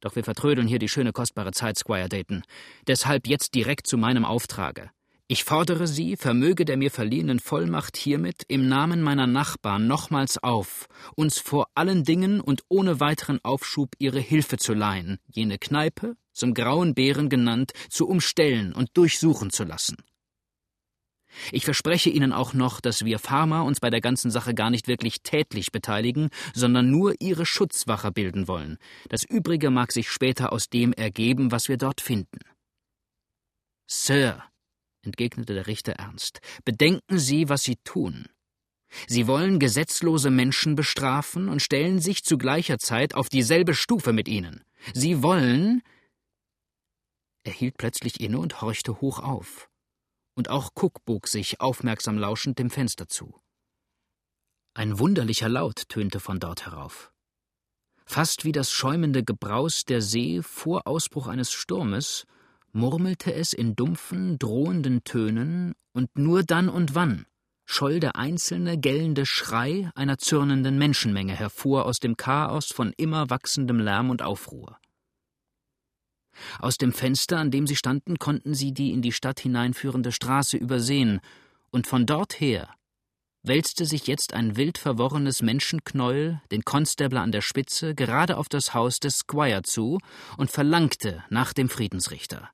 Doch 0.00 0.16
wir 0.16 0.24
vertrödeln 0.24 0.66
hier 0.66 0.78
die 0.78 0.88
schöne 0.88 1.12
kostbare 1.12 1.52
Zeit, 1.52 1.76
Squire 1.76 2.08
Dayton. 2.08 2.42
Deshalb 2.86 3.26
jetzt 3.26 3.54
direkt 3.54 3.86
zu 3.86 3.98
meinem 3.98 4.24
Auftrage. 4.24 4.90
Ich 5.32 5.44
fordere 5.44 5.86
Sie, 5.86 6.18
vermöge 6.18 6.66
der 6.66 6.76
mir 6.76 6.90
verliehenen 6.90 7.40
Vollmacht 7.40 7.96
hiermit 7.96 8.42
im 8.48 8.68
Namen 8.68 9.00
meiner 9.00 9.26
Nachbarn 9.26 9.86
nochmals 9.86 10.36
auf, 10.36 10.88
uns 11.16 11.38
vor 11.38 11.68
allen 11.74 12.04
Dingen 12.04 12.38
und 12.38 12.64
ohne 12.68 13.00
weiteren 13.00 13.42
Aufschub 13.42 13.94
Ihre 13.98 14.20
Hilfe 14.20 14.58
zu 14.58 14.74
leihen, 14.74 15.20
jene 15.26 15.56
Kneipe, 15.56 16.18
zum 16.34 16.52
Grauen 16.52 16.92
Bären 16.92 17.30
genannt, 17.30 17.72
zu 17.88 18.06
umstellen 18.06 18.74
und 18.74 18.90
durchsuchen 18.92 19.48
zu 19.48 19.64
lassen. 19.64 19.96
Ich 21.50 21.64
verspreche 21.64 22.10
Ihnen 22.10 22.34
auch 22.34 22.52
noch, 22.52 22.82
dass 22.82 23.06
wir 23.06 23.18
Farmer 23.18 23.64
uns 23.64 23.80
bei 23.80 23.88
der 23.88 24.02
ganzen 24.02 24.30
Sache 24.30 24.52
gar 24.52 24.68
nicht 24.68 24.86
wirklich 24.86 25.22
tätlich 25.22 25.72
beteiligen, 25.72 26.28
sondern 26.52 26.90
nur 26.90 27.14
Ihre 27.20 27.46
Schutzwache 27.46 28.12
bilden 28.12 28.48
wollen. 28.48 28.76
Das 29.08 29.24
Übrige 29.24 29.70
mag 29.70 29.92
sich 29.92 30.10
später 30.10 30.52
aus 30.52 30.68
dem 30.68 30.92
ergeben, 30.92 31.52
was 31.52 31.70
wir 31.70 31.78
dort 31.78 32.02
finden. 32.02 32.40
Sir, 33.86 34.42
entgegnete 35.02 35.54
der 35.54 35.66
Richter 35.66 35.92
ernst, 35.92 36.40
bedenken 36.64 37.18
Sie, 37.18 37.48
was 37.48 37.62
Sie 37.62 37.76
tun. 37.84 38.26
Sie 39.06 39.26
wollen 39.26 39.58
gesetzlose 39.58 40.30
Menschen 40.30 40.74
bestrafen 40.74 41.48
und 41.48 41.62
stellen 41.62 42.00
sich 42.00 42.24
zu 42.24 42.38
gleicher 42.38 42.78
Zeit 42.78 43.14
auf 43.14 43.28
dieselbe 43.28 43.74
Stufe 43.74 44.12
mit 44.12 44.28
ihnen. 44.28 44.64
Sie 44.92 45.22
wollen. 45.22 45.82
Er 47.44 47.52
hielt 47.52 47.78
plötzlich 47.78 48.20
inne 48.20 48.38
und 48.38 48.60
horchte 48.60 49.00
hoch 49.00 49.18
auf. 49.18 49.68
Und 50.34 50.48
auch 50.48 50.70
Cook 50.74 51.04
bog 51.04 51.28
sich, 51.28 51.60
aufmerksam 51.60 52.18
lauschend, 52.18 52.58
dem 52.58 52.70
Fenster 52.70 53.08
zu. 53.08 53.40
Ein 54.74 54.98
wunderlicher 54.98 55.48
Laut 55.48 55.88
tönte 55.88 56.20
von 56.20 56.40
dort 56.40 56.64
herauf. 56.64 57.12
Fast 58.04 58.44
wie 58.44 58.52
das 58.52 58.72
schäumende 58.72 59.22
Gebraus 59.22 59.84
der 59.84 60.00
See 60.00 60.42
vor 60.42 60.86
Ausbruch 60.86 61.26
eines 61.26 61.52
Sturmes 61.52 62.26
murmelte 62.72 63.32
es 63.32 63.52
in 63.52 63.76
dumpfen, 63.76 64.38
drohenden 64.38 65.04
Tönen, 65.04 65.74
und 65.92 66.16
nur 66.16 66.42
dann 66.42 66.68
und 66.68 66.94
wann 66.94 67.26
scholl 67.64 68.00
der 68.00 68.16
einzelne 68.16 68.78
gellende 68.78 69.24
Schrei 69.24 69.90
einer 69.94 70.18
zürnenden 70.18 70.78
Menschenmenge 70.78 71.34
hervor 71.34 71.86
aus 71.86 72.00
dem 72.00 72.16
Chaos 72.16 72.66
von 72.66 72.92
immer 72.96 73.30
wachsendem 73.30 73.78
Lärm 73.78 74.10
und 74.10 74.22
Aufruhr. 74.22 74.78
Aus 76.58 76.78
dem 76.78 76.92
Fenster, 76.92 77.38
an 77.38 77.50
dem 77.50 77.66
sie 77.66 77.76
standen, 77.76 78.18
konnten 78.18 78.54
sie 78.54 78.72
die 78.72 78.90
in 78.90 79.02
die 79.02 79.12
Stadt 79.12 79.40
hineinführende 79.40 80.12
Straße 80.12 80.56
übersehen, 80.56 81.20
und 81.70 81.86
von 81.86 82.04
dort 82.04 82.40
her 82.40 82.68
wälzte 83.42 83.86
sich 83.86 84.06
jetzt 84.06 84.34
ein 84.34 84.56
wild 84.56 84.78
verworrenes 84.78 85.42
Menschenknäuel, 85.42 86.40
den 86.50 86.64
Constable 86.64 87.20
an 87.20 87.32
der 87.32 87.40
Spitze, 87.40 87.94
gerade 87.94 88.36
auf 88.36 88.48
das 88.48 88.72
Haus 88.72 89.00
des 89.00 89.18
Squire 89.18 89.62
zu 89.62 89.98
und 90.36 90.50
verlangte 90.50 91.24
nach 91.28 91.52
dem 91.52 91.68
Friedensrichter. 91.68 92.50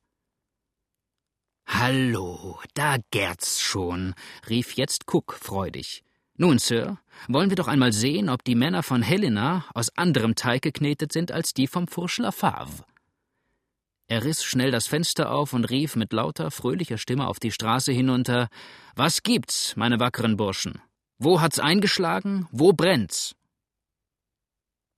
Hallo, 1.70 2.58
da 2.72 2.96
gärt's 3.10 3.60
schon, 3.60 4.14
rief 4.48 4.72
jetzt 4.72 5.04
Cook 5.06 5.34
freudig. 5.34 6.02
Nun, 6.34 6.58
Sir, 6.58 6.98
wollen 7.28 7.50
wir 7.50 7.56
doch 7.56 7.68
einmal 7.68 7.92
sehen, 7.92 8.30
ob 8.30 8.42
die 8.42 8.54
Männer 8.54 8.82
von 8.82 9.02
Helena 9.02 9.66
aus 9.74 9.90
anderem 9.96 10.34
Teig 10.34 10.62
geknetet 10.62 11.12
sind 11.12 11.30
als 11.30 11.52
die 11.52 11.66
vom 11.66 11.86
Fourche 11.86 12.32
Favre. 12.32 12.84
Er 14.06 14.24
riss 14.24 14.42
schnell 14.42 14.70
das 14.70 14.86
Fenster 14.86 15.30
auf 15.30 15.52
und 15.52 15.66
rief 15.66 15.94
mit 15.94 16.14
lauter, 16.14 16.50
fröhlicher 16.50 16.96
Stimme 16.96 17.28
auf 17.28 17.38
die 17.38 17.52
Straße 17.52 17.92
hinunter 17.92 18.48
Was 18.96 19.22
gibt's, 19.22 19.76
meine 19.76 20.00
wackeren 20.00 20.38
Burschen? 20.38 20.80
Wo 21.18 21.42
hat's 21.42 21.58
eingeschlagen? 21.58 22.48
Wo 22.50 22.72
brennt's? 22.72 23.34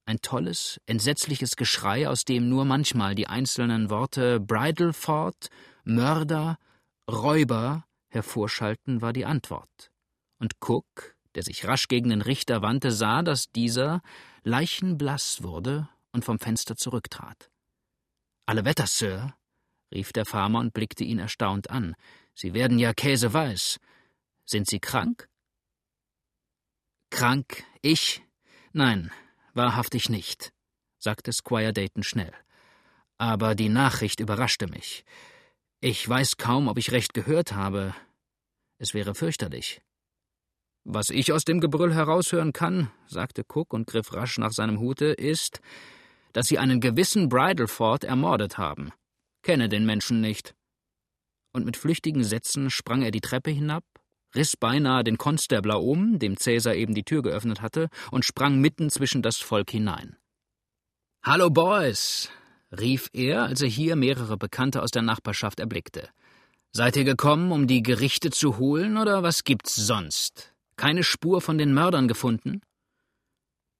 Ein 0.06 0.20
tolles, 0.22 0.80
entsetzliches 0.86 1.56
Geschrei, 1.56 2.08
aus 2.08 2.24
dem 2.24 2.48
nur 2.48 2.64
manchmal 2.64 3.16
die 3.16 3.26
einzelnen 3.26 3.90
Worte 3.90 4.38
Bridleford, 4.38 5.50
Mörder, 5.84 6.58
Räuber 7.10 7.84
hervorschallten, 8.08 9.02
war 9.02 9.12
die 9.12 9.24
Antwort. 9.24 9.90
Und 10.38 10.56
Cook, 10.60 11.16
der 11.34 11.42
sich 11.42 11.66
rasch 11.66 11.88
gegen 11.88 12.10
den 12.10 12.22
Richter 12.22 12.62
wandte, 12.62 12.90
sah, 12.92 13.22
dass 13.22 13.50
dieser 13.52 14.02
leichenblass 14.42 15.42
wurde 15.42 15.88
und 16.12 16.24
vom 16.24 16.38
Fenster 16.38 16.76
zurücktrat. 16.76 17.50
Alle 18.46 18.64
Wetter, 18.64 18.86
Sir, 18.86 19.34
rief 19.92 20.12
der 20.12 20.26
Farmer 20.26 20.60
und 20.60 20.72
blickte 20.72 21.04
ihn 21.04 21.18
erstaunt 21.18 21.70
an. 21.70 21.94
Sie 22.34 22.54
werden 22.54 22.78
ja 22.78 22.92
käseweiß. 22.92 23.78
Sind 24.44 24.68
Sie 24.68 24.80
krank? 24.80 25.28
Krank? 27.10 27.64
Ich? 27.82 28.22
Nein, 28.72 29.10
wahrhaftig 29.52 30.08
nicht, 30.08 30.52
sagte 30.98 31.32
Squire 31.32 31.72
Dayton 31.72 32.02
schnell. 32.02 32.32
Aber 33.18 33.54
die 33.54 33.68
Nachricht 33.68 34.20
überraschte 34.20 34.66
mich. 34.66 35.04
Ich 35.82 36.06
weiß 36.06 36.36
kaum, 36.36 36.68
ob 36.68 36.76
ich 36.76 36.92
recht 36.92 37.14
gehört 37.14 37.52
habe. 37.52 37.94
Es 38.78 38.92
wäre 38.92 39.14
fürchterlich. 39.14 39.80
Was 40.84 41.08
ich 41.08 41.32
aus 41.32 41.44
dem 41.44 41.58
Gebrüll 41.60 41.94
heraushören 41.94 42.52
kann, 42.52 42.90
sagte 43.06 43.44
Cook 43.48 43.72
und 43.72 43.86
griff 43.86 44.12
rasch 44.12 44.36
nach 44.36 44.52
seinem 44.52 44.78
Hute, 44.78 45.06
ist, 45.06 45.60
dass 46.34 46.48
sie 46.48 46.58
einen 46.58 46.80
gewissen 46.80 47.30
Bridleford 47.30 48.04
ermordet 48.04 48.58
haben. 48.58 48.92
Kenne 49.42 49.70
den 49.70 49.86
Menschen 49.86 50.20
nicht. 50.20 50.54
Und 51.52 51.64
mit 51.64 51.78
flüchtigen 51.78 52.24
Sätzen 52.24 52.68
sprang 52.68 53.00
er 53.00 53.10
die 53.10 53.22
Treppe 53.22 53.50
hinab, 53.50 53.84
riss 54.34 54.58
beinahe 54.58 55.02
den 55.02 55.16
Konstabler 55.16 55.80
um, 55.80 56.18
dem 56.18 56.36
Cäsar 56.36 56.74
eben 56.74 56.94
die 56.94 57.04
Tür 57.04 57.22
geöffnet 57.22 57.62
hatte, 57.62 57.88
und 58.10 58.26
sprang 58.26 58.60
mitten 58.60 58.90
zwischen 58.90 59.22
das 59.22 59.38
Volk 59.38 59.70
hinein. 59.70 60.16
Hallo, 61.22 61.48
Boys! 61.48 62.30
Rief 62.78 63.08
er, 63.12 63.44
als 63.44 63.62
er 63.62 63.68
hier 63.68 63.96
mehrere 63.96 64.36
Bekannte 64.36 64.82
aus 64.82 64.90
der 64.90 65.02
Nachbarschaft 65.02 65.60
erblickte. 65.60 66.08
Seid 66.72 66.96
ihr 66.96 67.04
gekommen, 67.04 67.50
um 67.50 67.66
die 67.66 67.82
Gerichte 67.82 68.30
zu 68.30 68.58
holen, 68.58 68.96
oder 68.96 69.22
was 69.22 69.44
gibt's 69.44 69.74
sonst? 69.74 70.52
Keine 70.76 71.02
Spur 71.02 71.40
von 71.40 71.58
den 71.58 71.74
Mördern 71.74 72.06
gefunden? 72.06 72.60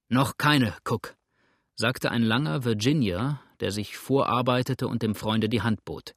Noch 0.09 0.37
keine, 0.37 0.75
Cook, 0.87 1.15
sagte 1.75 2.11
ein 2.11 2.21
langer 2.21 2.65
Virginier, 2.65 3.39
der 3.61 3.71
sich 3.71 3.95
vorarbeitete 3.95 4.87
und 4.87 5.03
dem 5.03 5.15
Freunde 5.15 5.47
die 5.47 5.61
Hand 5.61 5.85
bot. 5.85 6.13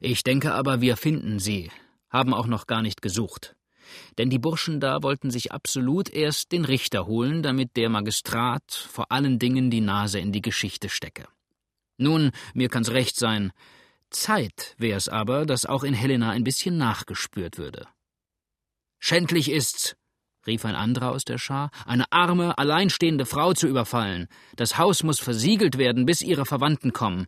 Ich 0.00 0.22
denke 0.22 0.54
aber, 0.54 0.80
wir 0.80 0.96
finden 0.96 1.38
sie, 1.40 1.70
haben 2.08 2.34
auch 2.34 2.46
noch 2.46 2.66
gar 2.66 2.82
nicht 2.82 3.02
gesucht. 3.02 3.56
Denn 4.16 4.30
die 4.30 4.38
Burschen 4.38 4.78
da 4.78 5.02
wollten 5.02 5.30
sich 5.30 5.52
absolut 5.52 6.08
erst 6.08 6.52
den 6.52 6.64
Richter 6.64 7.06
holen, 7.06 7.42
damit 7.42 7.76
der 7.76 7.88
Magistrat 7.88 8.70
vor 8.72 9.10
allen 9.10 9.38
Dingen 9.38 9.70
die 9.70 9.80
Nase 9.80 10.20
in 10.20 10.32
die 10.32 10.42
Geschichte 10.42 10.88
stecke. 10.88 11.26
Nun, 11.96 12.30
mir 12.54 12.68
kann's 12.68 12.90
recht 12.90 13.16
sein. 13.16 13.52
Zeit 14.10 14.74
wär's 14.78 15.08
aber, 15.08 15.46
dass 15.46 15.66
auch 15.66 15.84
in 15.84 15.94
Helena 15.94 16.30
ein 16.30 16.44
bisschen 16.44 16.76
nachgespürt 16.76 17.58
würde. 17.58 17.86
Schändlich 18.98 19.50
ist's, 19.50 19.96
rief 20.46 20.64
ein 20.64 20.74
anderer 20.74 21.10
aus 21.10 21.24
der 21.24 21.38
Schar, 21.38 21.70
eine 21.86 22.10
arme, 22.12 22.56
alleinstehende 22.58 23.26
Frau 23.26 23.52
zu 23.52 23.66
überfallen. 23.66 24.28
Das 24.56 24.78
Haus 24.78 25.02
muss 25.02 25.18
versiegelt 25.18 25.78
werden, 25.78 26.06
bis 26.06 26.22
ihre 26.22 26.46
Verwandten 26.46 26.92
kommen. 26.92 27.26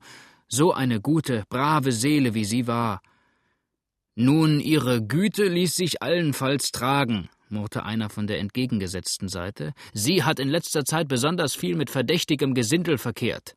So 0.49 0.73
eine 0.73 1.00
gute, 1.00 1.44
brave 1.49 1.92
Seele, 1.92 2.35
wie 2.35 2.44
sie 2.44 2.66
war. 2.66 3.00
Nun, 4.14 4.61
ihre 4.61 5.02
Güte 5.02 5.49
ließ 5.49 5.75
sich 5.75 6.02
allenfalls 6.02 6.71
tragen, 6.71 7.28
murrte 7.49 7.85
einer 7.85 8.11
von 8.11 8.26
der 8.26 8.38
entgegengesetzten 8.38 9.28
Seite. 9.28 9.73
Sie 9.92 10.23
hat 10.23 10.38
in 10.38 10.49
letzter 10.49 10.85
Zeit 10.85 11.09
besonders 11.09 11.56
viel 11.56 11.75
mit 11.75 11.90
verdächtigem 11.90 12.54
Gesindel 12.54 12.99
verkehrt. 12.99 13.56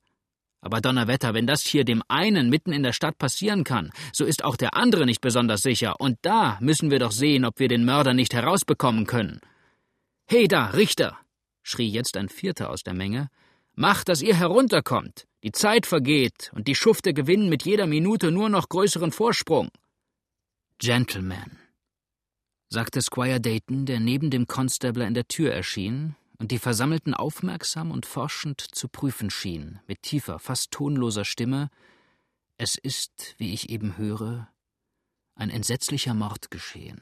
Aber 0.62 0.82
Donnerwetter, 0.82 1.34
wenn 1.34 1.48
das 1.48 1.62
hier 1.62 1.86
dem 1.86 2.02
einen 2.08 2.50
mitten 2.50 2.74
in 2.74 2.84
der 2.84 2.94
Stadt 2.94 3.18
passieren 3.18 3.64
kann, 3.64 3.92
so 4.12 4.26
ist 4.26 4.44
auch 4.44 4.56
der 4.56 4.76
andere 4.76 5.06
nicht 5.06 5.22
besonders 5.22 5.62
sicher, 5.62 6.00
und 6.00 6.18
da 6.24 6.58
müssen 6.62 6.90
wir 6.90 7.00
doch 7.00 7.12
sehen, 7.12 7.46
ob 7.46 7.60
wir 7.60 7.68
den 7.68 7.86
Mörder 7.86 8.14
nicht 8.14 8.34
herausbekommen 8.34 9.06
können. 9.06 9.40
He 10.30 10.48
da, 10.48 10.68
Richter! 10.68 11.18
schrie 11.64 11.88
jetzt 11.88 12.18
ein 12.18 12.30
Vierter 12.30 12.70
aus 12.70 12.84
der 12.84 12.94
Menge. 12.94 13.30
Macht, 13.76 14.10
dass 14.10 14.22
ihr 14.22 14.36
herunterkommt. 14.36 15.28
Die 15.44 15.52
Zeit 15.52 15.86
vergeht, 15.86 16.52
und 16.56 16.68
die 16.68 16.76
Schufte 16.76 17.14
gewinnen 17.14 17.50
mit 17.50 17.64
jeder 17.64 17.86
Minute 17.86 18.32
nur 18.32 18.50
noch 18.50 18.70
größeren 18.70 19.12
Vorsprung. 19.12 19.70
Gentlemen, 20.80 21.60
sagte 22.70 23.02
Squire 23.02 23.40
Dayton, 23.40 23.86
der 23.86 24.00
neben 24.00 24.30
dem 24.30 24.48
Constable 24.48 25.06
in 25.06 25.14
der 25.14 25.28
Tür 25.28 25.54
erschien 25.54 26.16
und 26.40 26.52
die 26.52 26.60
Versammelten 26.60 27.14
aufmerksam 27.14 27.92
und 27.92 28.06
forschend 28.06 28.62
zu 28.62 28.88
prüfen 28.88 29.30
schien, 29.30 29.80
mit 29.88 30.04
tiefer, 30.04 30.40
fast 30.40 30.72
tonloser 30.72 31.26
Stimme, 31.26 31.70
es 32.58 32.76
ist, 32.76 33.36
wie 33.38 33.54
ich 33.54 33.70
eben 33.70 33.98
höre, 33.98 34.50
ein 35.36 35.50
entsetzlicher 35.50 36.14
Mord 36.14 36.52
geschehen. 36.52 37.02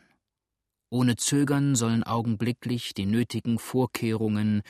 Ohne 0.90 1.16
Zögern 1.16 1.76
sollen 1.76 2.04
augenblicklich 2.04 2.94
die 2.94 3.06
nötigen 3.06 3.60
Vorkehrungen 3.60 4.62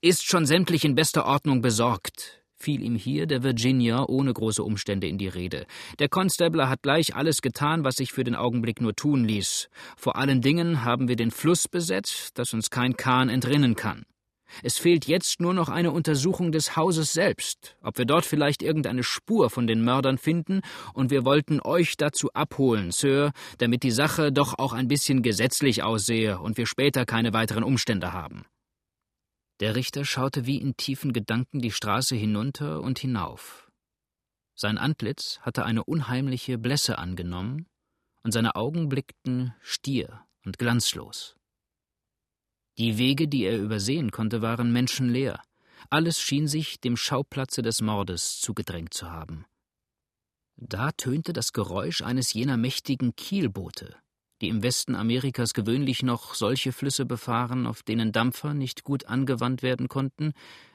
ist 0.00 0.24
schon 0.24 0.46
sämtlich 0.46 0.84
in 0.84 0.94
bester 0.94 1.26
Ordnung 1.26 1.60
besorgt, 1.60 2.39
fiel 2.60 2.82
ihm 2.82 2.94
hier 2.94 3.26
der 3.26 3.42
Virginia 3.42 4.04
ohne 4.06 4.32
große 4.32 4.62
Umstände 4.62 5.06
in 5.06 5.18
die 5.18 5.28
Rede. 5.28 5.66
Der 5.98 6.08
Constable 6.08 6.68
hat 6.68 6.82
gleich 6.82 7.16
alles 7.16 7.42
getan, 7.42 7.84
was 7.84 7.96
sich 7.96 8.12
für 8.12 8.24
den 8.24 8.34
Augenblick 8.34 8.80
nur 8.80 8.94
tun 8.94 9.24
ließ. 9.24 9.68
Vor 9.96 10.16
allen 10.16 10.40
Dingen 10.40 10.84
haben 10.84 11.08
wir 11.08 11.16
den 11.16 11.30
Fluss 11.30 11.68
besetzt, 11.68 12.38
dass 12.38 12.54
uns 12.54 12.70
kein 12.70 12.96
Kahn 12.96 13.28
entrinnen 13.28 13.76
kann. 13.76 14.04
Es 14.62 14.78
fehlt 14.78 15.06
jetzt 15.06 15.40
nur 15.40 15.54
noch 15.54 15.68
eine 15.68 15.92
Untersuchung 15.92 16.52
des 16.52 16.76
Hauses 16.76 17.12
selbst, 17.12 17.76
ob 17.82 17.98
wir 17.98 18.04
dort 18.04 18.26
vielleicht 18.26 18.62
irgendeine 18.62 19.02
Spur 19.02 19.48
von 19.48 19.66
den 19.66 19.82
Mördern 19.82 20.18
finden, 20.18 20.60
und 20.92 21.10
wir 21.10 21.24
wollten 21.24 21.60
euch 21.60 21.96
dazu 21.96 22.30
abholen, 22.32 22.90
Sir, 22.90 23.32
damit 23.58 23.82
die 23.82 23.90
Sache 23.90 24.32
doch 24.32 24.58
auch 24.58 24.72
ein 24.72 24.88
bisschen 24.88 25.22
gesetzlich 25.22 25.82
aussehe 25.82 26.40
und 26.40 26.56
wir 26.56 26.66
später 26.66 27.06
keine 27.06 27.32
weiteren 27.32 27.62
Umstände 27.62 28.12
haben. 28.12 28.44
Der 29.60 29.74
Richter 29.74 30.06
schaute 30.06 30.46
wie 30.46 30.56
in 30.56 30.76
tiefen 30.76 31.12
Gedanken 31.12 31.60
die 31.60 31.70
Straße 31.70 32.16
hinunter 32.16 32.80
und 32.80 32.98
hinauf. 32.98 33.70
Sein 34.54 34.78
Antlitz 34.78 35.38
hatte 35.40 35.64
eine 35.64 35.84
unheimliche 35.84 36.58
Blässe 36.58 36.98
angenommen, 36.98 37.66
und 38.22 38.32
seine 38.32 38.56
Augen 38.56 38.88
blickten 38.88 39.54
stier 39.62 40.26
und 40.44 40.58
glanzlos. 40.58 41.36
Die 42.78 42.98
Wege, 42.98 43.28
die 43.28 43.44
er 43.44 43.58
übersehen 43.58 44.10
konnte, 44.10 44.42
waren 44.42 44.72
menschenleer. 44.72 45.42
Alles 45.88 46.20
schien 46.20 46.46
sich 46.46 46.80
dem 46.80 46.96
Schauplatze 46.96 47.62
des 47.62 47.80
Mordes 47.80 48.40
zugedrängt 48.40 48.94
zu 48.94 49.10
haben. 49.10 49.46
Da 50.56 50.92
tönte 50.92 51.32
das 51.32 51.52
Geräusch 51.52 52.02
eines 52.02 52.32
jener 52.34 52.58
mächtigen 52.58 53.16
Kielboote, 53.16 53.96
die 54.40 54.48
im 54.48 54.62
Westen 54.62 54.94
Amerikas 54.94 55.52
gewöhnlich 55.54 56.02
noch 56.02 56.34
solche 56.34 56.72
Flüsse 56.72 57.04
befahren, 57.04 57.66
auf 57.66 57.82
denen 57.82 58.12
Dampfer 58.12 58.54
nicht 58.54 58.84
gut 58.84 59.06
angewandt 59.06 59.62
werden 59.62 59.88
konnten, 59.88 60.32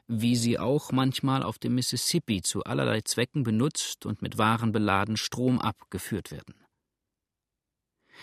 wie 0.08 0.36
sie 0.36 0.60
auch 0.60 0.91
manchmal 0.91 1.41
auf 1.41 1.58
dem 1.58 1.75
Mississippi 1.75 2.41
zu 2.41 2.63
allerlei 2.63 3.01
Zwecken 3.01 3.43
benutzt 3.43 4.06
und 4.06 4.21
mit 4.21 4.38
Waren 4.38 4.71
beladen 4.71 5.17
stromab 5.17 5.89
geführt 5.89 6.32
werden. 6.32 6.56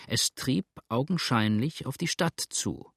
Es 0.07 0.33
trieb 0.33 0.65
augenscheinlich 0.87 1.85
auf 1.85 1.97
die 1.97 2.07
Stadt 2.07 2.39
zu, 2.39 2.89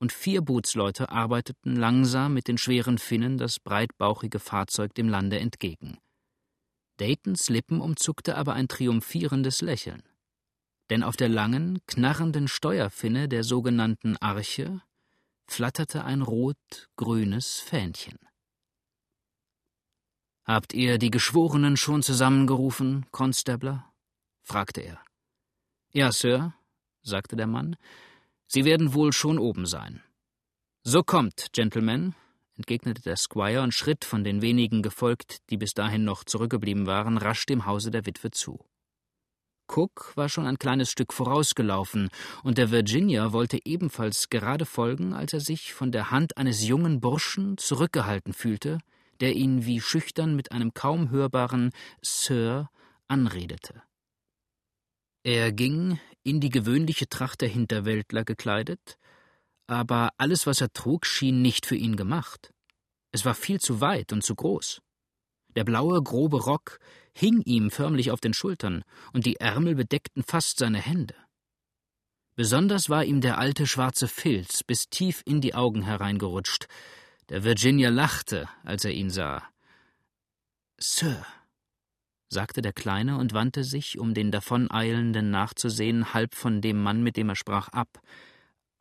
und 0.00 0.12
vier 0.12 0.42
Bootsleute 0.42 1.10
arbeiteten 1.10 1.76
langsam 1.76 2.34
mit 2.34 2.48
den 2.48 2.58
schweren 2.58 2.98
Finnen 2.98 3.38
das 3.38 3.60
breitbauchige 3.60 4.40
Fahrzeug 4.40 4.94
dem 4.94 5.08
Lande 5.08 5.38
entgegen. 5.38 5.98
Daytons 6.96 7.48
Lippen 7.48 7.80
umzuckte 7.80 8.36
aber 8.36 8.54
ein 8.54 8.68
triumphierendes 8.68 9.60
Lächeln 9.60 10.02
denn 10.90 11.02
auf 11.02 11.16
der 11.16 11.28
langen, 11.28 11.80
knarrenden 11.86 12.48
Steuerfinne 12.48 13.28
der 13.28 13.44
sogenannten 13.44 14.16
Arche 14.18 14.82
flatterte 15.46 16.04
ein 16.04 16.22
rot-grünes 16.22 17.60
Fähnchen. 17.60 18.18
Habt 20.44 20.74
ihr 20.74 20.98
die 20.98 21.10
Geschworenen 21.10 21.76
schon 21.76 22.02
zusammengerufen, 22.02 23.06
Constabler? 23.10 23.90
fragte 24.42 24.82
er. 24.82 25.00
Ja, 25.90 26.12
Sir, 26.12 26.54
sagte 27.02 27.36
der 27.36 27.46
Mann, 27.46 27.76
Sie 28.46 28.64
werden 28.64 28.92
wohl 28.92 29.12
schon 29.12 29.38
oben 29.38 29.64
sein. 29.64 30.02
So 30.82 31.02
kommt, 31.02 31.52
Gentlemen, 31.52 32.14
entgegnete 32.56 33.00
der 33.00 33.16
Squire 33.16 33.62
und 33.62 33.72
schritt 33.72 34.04
von 34.04 34.22
den 34.22 34.42
wenigen 34.42 34.82
gefolgt, 34.82 35.38
die 35.50 35.56
bis 35.56 35.72
dahin 35.72 36.04
noch 36.04 36.24
zurückgeblieben 36.24 36.86
waren, 36.86 37.16
rasch 37.16 37.46
dem 37.46 37.64
Hause 37.64 37.90
der 37.90 38.04
Witwe 38.04 38.30
zu. 38.30 38.64
Cook 39.74 40.12
war 40.14 40.28
schon 40.28 40.46
ein 40.46 40.58
kleines 40.58 40.90
Stück 40.90 41.12
vorausgelaufen, 41.12 42.10
und 42.42 42.58
der 42.58 42.70
Virginia 42.70 43.32
wollte 43.32 43.58
ebenfalls 43.64 44.30
gerade 44.30 44.66
folgen, 44.66 45.12
als 45.12 45.32
er 45.32 45.40
sich 45.40 45.74
von 45.74 45.90
der 45.90 46.10
Hand 46.10 46.36
eines 46.36 46.66
jungen 46.66 47.00
Burschen 47.00 47.58
zurückgehalten 47.58 48.32
fühlte, 48.32 48.78
der 49.20 49.34
ihn 49.34 49.64
wie 49.64 49.80
schüchtern 49.80 50.36
mit 50.36 50.52
einem 50.52 50.74
kaum 50.74 51.10
hörbaren 51.10 51.70
Sir 52.02 52.70
anredete. 53.08 53.82
Er 55.22 55.52
ging, 55.52 55.98
in 56.22 56.40
die 56.40 56.50
gewöhnliche 56.50 57.08
Tracht 57.08 57.40
der 57.40 57.48
Hinterwäldler 57.48 58.24
gekleidet, 58.24 58.98
aber 59.66 60.10
alles, 60.18 60.46
was 60.46 60.60
er 60.60 60.72
trug, 60.72 61.06
schien 61.06 61.42
nicht 61.42 61.66
für 61.66 61.76
ihn 61.76 61.96
gemacht. 61.96 62.52
Es 63.12 63.24
war 63.24 63.34
viel 63.34 63.60
zu 63.60 63.80
weit 63.80 64.12
und 64.12 64.22
zu 64.22 64.34
groß. 64.34 64.82
Der 65.56 65.64
blaue, 65.64 66.02
grobe 66.02 66.42
Rock 66.42 66.80
hing 67.12 67.40
ihm 67.42 67.70
förmlich 67.70 68.10
auf 68.10 68.20
den 68.20 68.34
Schultern, 68.34 68.84
und 69.12 69.26
die 69.26 69.36
Ärmel 69.36 69.74
bedeckten 69.74 70.22
fast 70.22 70.58
seine 70.58 70.80
Hände. 70.80 71.14
Besonders 72.36 72.90
war 72.90 73.04
ihm 73.04 73.20
der 73.20 73.38
alte 73.38 73.66
schwarze 73.66 74.08
Filz 74.08 74.64
bis 74.64 74.88
tief 74.88 75.22
in 75.24 75.40
die 75.40 75.54
Augen 75.54 75.82
hereingerutscht. 75.82 76.66
Der 77.28 77.44
Virginia 77.44 77.90
lachte, 77.90 78.48
als 78.64 78.84
er 78.84 78.90
ihn 78.90 79.10
sah. 79.10 79.42
Sir, 80.78 81.24
sagte 82.28 82.60
der 82.60 82.72
Kleine 82.72 83.18
und 83.18 83.32
wandte 83.32 83.62
sich, 83.62 83.98
um 83.98 84.12
den 84.12 84.32
Davoneilenden 84.32 85.30
nachzusehen, 85.30 86.12
halb 86.12 86.34
von 86.34 86.60
dem 86.60 86.82
Mann, 86.82 87.04
mit 87.04 87.16
dem 87.16 87.28
er 87.28 87.36
sprach, 87.36 87.68
ab. 87.68 88.00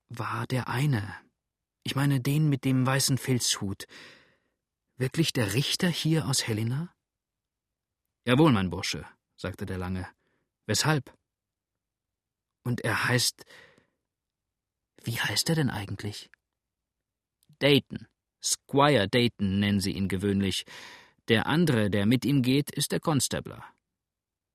War 0.09 0.47
der 0.47 0.67
eine. 0.67 1.15
Ich 1.83 1.95
meine 1.95 2.19
den 2.19 2.49
mit 2.49 2.65
dem 2.65 2.85
weißen 2.85 3.19
Filzhut. 3.19 3.85
Wirklich 4.97 5.33
der 5.33 5.53
Richter 5.53 5.87
hier 5.89 6.27
aus 6.27 6.47
Helena? 6.47 6.93
Jawohl, 8.25 8.51
mein 8.51 8.69
Bursche, 8.69 9.05
sagte 9.35 9.65
der 9.65 9.77
Lange. 9.77 10.07
Weshalb? 10.65 11.17
Und 12.63 12.81
er 12.81 13.05
heißt. 13.05 13.45
Wie 15.03 15.19
heißt 15.19 15.49
er 15.49 15.55
denn 15.55 15.69
eigentlich? 15.69 16.29
Dayton. 17.59 18.07
Squire 18.41 19.07
Dayton 19.07 19.59
nennen 19.59 19.79
sie 19.79 19.91
ihn 19.91 20.07
gewöhnlich. 20.07 20.65
Der 21.27 21.47
andere, 21.47 21.89
der 21.89 22.05
mit 22.05 22.25
ihm 22.25 22.41
geht, 22.41 22.71
ist 22.71 22.91
der 22.91 22.99
Constabler. 22.99 23.63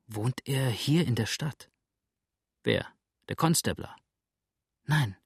Wohnt 0.07 0.47
er 0.47 0.71
hier 0.71 1.07
in 1.07 1.15
der 1.15 1.27
Stadt? 1.27 1.71
Wer? 2.63 2.87
Der 3.29 3.37
Constabler? 3.37 3.97
Nein, 4.85 5.17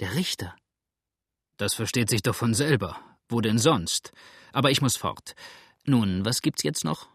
der 0.00 0.14
Richter. 0.14 0.56
Das 1.56 1.74
versteht 1.74 2.10
sich 2.10 2.22
doch 2.22 2.34
von 2.34 2.54
selber. 2.54 3.15
Wo 3.28 3.40
denn 3.40 3.58
sonst? 3.58 4.12
Aber 4.52 4.70
ich 4.70 4.80
muss 4.80 4.96
fort. 4.96 5.34
Nun, 5.84 6.24
was 6.24 6.42
gibt's 6.42 6.62
jetzt 6.62 6.84
noch? 6.84 7.08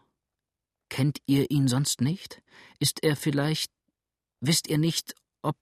Kennt 0.88 1.18
ihr 1.26 1.50
ihn 1.50 1.68
sonst 1.68 2.00
nicht? 2.00 2.42
Ist 2.78 3.02
er 3.02 3.16
vielleicht 3.16 3.70
Wisst 4.44 4.66
ihr 4.66 4.78
nicht, 4.78 5.14
ob. 5.42 5.54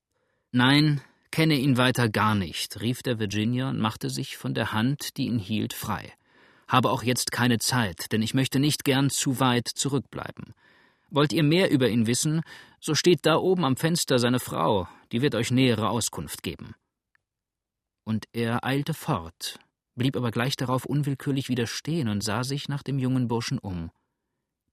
Nein, 0.52 1.02
kenne 1.30 1.56
ihn 1.56 1.76
weiter 1.76 2.08
gar 2.08 2.34
nicht, 2.34 2.80
rief 2.80 3.02
der 3.02 3.18
Virginia 3.18 3.68
und 3.68 3.78
machte 3.78 4.08
sich 4.08 4.38
von 4.38 4.54
der 4.54 4.72
Hand, 4.72 5.18
die 5.18 5.26
ihn 5.26 5.38
hielt, 5.38 5.74
frei. 5.74 6.14
Habe 6.66 6.90
auch 6.90 7.02
jetzt 7.02 7.30
keine 7.30 7.58
Zeit, 7.58 8.10
denn 8.10 8.22
ich 8.22 8.32
möchte 8.32 8.58
nicht 8.58 8.84
gern 8.84 9.10
zu 9.10 9.38
weit 9.38 9.68
zurückbleiben. 9.68 10.54
Wollt 11.10 11.34
ihr 11.34 11.42
mehr 11.42 11.70
über 11.70 11.90
ihn 11.90 12.06
wissen, 12.06 12.40
so 12.80 12.94
steht 12.94 13.26
da 13.26 13.36
oben 13.36 13.66
am 13.66 13.76
Fenster 13.76 14.18
seine 14.18 14.40
Frau, 14.40 14.88
die 15.12 15.20
wird 15.20 15.34
euch 15.34 15.50
nähere 15.50 15.90
Auskunft 15.90 16.42
geben. 16.42 16.74
Und 18.04 18.24
er 18.32 18.64
eilte 18.64 18.94
fort, 18.94 19.58
blieb 19.94 20.16
aber 20.16 20.30
gleich 20.30 20.56
darauf 20.56 20.84
unwillkürlich 20.84 21.48
wieder 21.48 21.66
stehen 21.66 22.08
und 22.08 22.22
sah 22.22 22.44
sich 22.44 22.68
nach 22.68 22.82
dem 22.82 22.98
jungen 22.98 23.28
Burschen 23.28 23.58
um. 23.58 23.90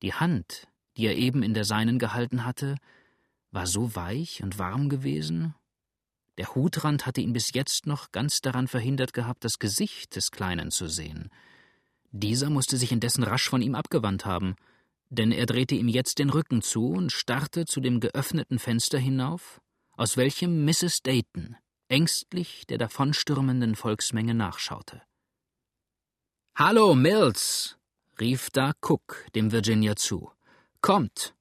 Die 0.02 0.14
Hand, 0.14 0.68
die 0.96 1.06
er 1.06 1.16
eben 1.16 1.44
in 1.44 1.54
der 1.54 1.66
seinen 1.66 2.00
gehalten 2.00 2.46
hatte, 2.46 2.76
war 3.52 3.68
so 3.68 3.96
weich 3.96 4.44
und 4.44 4.60
warm 4.60 4.90
gewesen. 4.90 5.56
Der 6.38 6.54
Hutrand 6.54 7.06
hatte 7.06 7.22
ihn 7.22 7.34
bis 7.34 7.54
jetzt 7.54 7.88
noch 7.88 8.12
ganz 8.12 8.42
daran 8.42 8.68
verhindert 8.68 9.14
gehabt, 9.14 9.44
das 9.44 9.58
Gesicht 9.58 10.16
des 10.16 10.32
Kleinen 10.32 10.70
zu 10.70 10.88
sehen. 10.88 11.30
Dieser 12.12 12.50
musste 12.50 12.78
sich 12.78 12.92
indessen 12.92 13.24
rasch 13.24 13.50
von 13.50 13.62
ihm 13.62 13.76
abgewandt 13.76 14.26
haben, 14.26 14.56
denn 15.10 15.32
er 15.32 15.46
drehte 15.46 15.76
ihm 15.76 15.88
jetzt 15.88 16.20
den 16.20 16.30
Rücken 16.30 16.62
zu 16.62 16.90
und 16.90 17.12
starrte 17.12 17.66
zu 17.66 17.80
dem 17.80 18.00
geöffneten 18.00 18.60
Fenster 18.60 19.00
hinauf, 19.00 19.62
aus 19.94 20.18
welchem 20.18 20.66
Mrs. 20.66 21.02
Dayton 21.02 21.56
ängstlich 21.90 22.66
der 22.68 22.78
davonstürmenden 22.78 23.76
Volksmenge 23.76 24.34
nachschaute. 24.34 25.02
Hallo, 26.56 26.96
Mills! 26.96 27.78
rief 28.20 28.50
da 28.50 28.74
Cook 28.82 29.26
dem 29.36 29.52
Virginia 29.52 29.96
zu. 29.96 30.32
Kommt! 30.82 31.36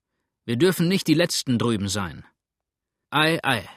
Wir 0.45 0.57
dürfen 0.57 0.89
nicht 0.89 1.07
die 1.09 1.15
Letzten 1.15 1.59
drüben 1.59 1.89
sein. 1.89 2.25
Ei, 3.11 3.41
ei, 3.43 3.69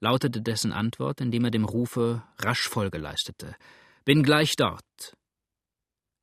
lautete 0.00 0.42
dessen 0.42 0.72
Antwort, 0.72 1.20
indem 1.20 1.44
er 1.44 1.50
dem 1.50 1.64
Rufe 1.64 2.22
rasch 2.38 2.68
Folge 2.68 2.98
leistete. 2.98 3.54
Bin 4.04 4.22
gleich 4.22 4.56
dort. 4.56 5.16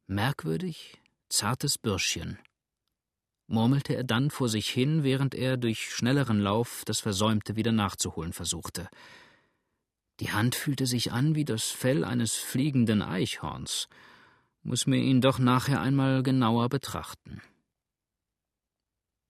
Merkwürdig, 0.08 1.01
zartes 1.30 1.78
Bürschchen, 1.78 2.38
murmelte 3.47 3.95
er 3.95 4.04
dann 4.04 4.30
vor 4.30 4.49
sich 4.49 4.69
hin, 4.69 5.04
während 5.04 5.34
er 5.36 5.58
durch 5.58 5.93
schnelleren 5.93 6.39
Lauf 6.39 6.84
das 6.86 6.99
Versäumte 6.99 7.56
wieder 7.56 7.71
nachzuholen 7.71 8.34
versuchte. 8.34 8.89
Die 10.19 10.32
Hand 10.32 10.56
fühlte 10.56 10.86
sich 10.86 11.12
an 11.12 11.36
wie 11.36 11.45
das 11.45 11.71
Fell 11.71 12.04
eines 12.04 12.36
fliegenden 12.36 13.01
Eichhorns. 13.01 13.88
Muss 14.63 14.88
mir 14.88 14.97
ihn 14.97 15.21
doch 15.21 15.39
nachher 15.39 15.82
einmal 15.82 16.23
genauer 16.23 16.69
betrachten. 16.69 17.41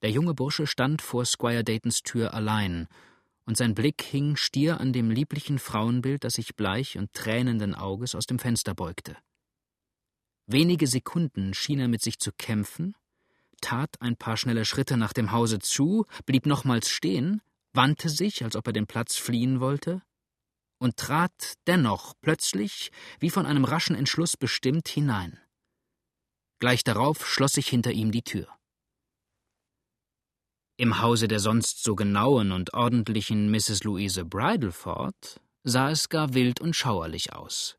Der 0.01 0.11
junge 0.11 0.35
Bursche 0.35 0.67
stand 0.67 1.01
vor 1.01 1.25
Squire 1.25 1.63
Daytons 1.63 2.03
Tür 2.03 2.33
allein, 2.33 2.87
und 3.45 3.57
sein 3.57 3.75
Blick 3.75 4.01
hing 4.01 4.35
stier 4.35 4.79
an 4.79 4.91
dem 4.91 5.09
lieblichen 5.09 5.59
Frauenbild, 5.59 6.23
das 6.23 6.33
sich 6.33 6.55
bleich 6.55 6.97
und 6.97 7.13
tränenden 7.13 7.75
Auges 7.75 8.15
aus 8.15 8.25
dem 8.25 8.39
Fenster 8.39 8.73
beugte. 8.73 9.17
Wenige 10.47 10.87
Sekunden 10.87 11.53
schien 11.53 11.79
er 11.79 11.87
mit 11.87 12.01
sich 12.01 12.19
zu 12.19 12.31
kämpfen, 12.31 12.95
tat 13.61 13.99
ein 14.01 14.15
paar 14.15 14.37
schnelle 14.37 14.65
Schritte 14.65 14.97
nach 14.97 15.13
dem 15.13 15.31
Hause 15.31 15.59
zu, 15.59 16.05
blieb 16.25 16.45
nochmals 16.45 16.89
stehen, 16.89 17.41
wandte 17.73 18.09
sich, 18.09 18.43
als 18.43 18.55
ob 18.55 18.67
er 18.67 18.73
den 18.73 18.87
Platz 18.87 19.15
fliehen 19.15 19.59
wollte, 19.59 20.01
und 20.77 20.97
trat 20.97 21.53
dennoch 21.67 22.13
plötzlich, 22.21 22.91
wie 23.19 23.29
von 23.29 23.45
einem 23.45 23.65
raschen 23.65 23.95
Entschluss 23.95 24.38
bestimmt, 24.38 24.88
hinein. 24.88 25.39
Gleich 26.59 26.83
darauf 26.83 27.27
schloss 27.27 27.53
sich 27.53 27.67
hinter 27.67 27.91
ihm 27.91 28.11
die 28.11 28.23
Tür. 28.23 28.47
Im 30.77 31.01
Hause 31.01 31.27
der 31.27 31.39
sonst 31.39 31.83
so 31.83 31.95
genauen 31.95 32.51
und 32.51 32.73
ordentlichen 32.73 33.49
Mrs. 33.49 33.83
Louise 33.83 34.25
Bridleford 34.25 35.39
sah 35.63 35.89
es 35.89 36.09
gar 36.09 36.33
wild 36.33 36.59
und 36.59 36.75
schauerlich 36.75 37.33
aus. 37.33 37.77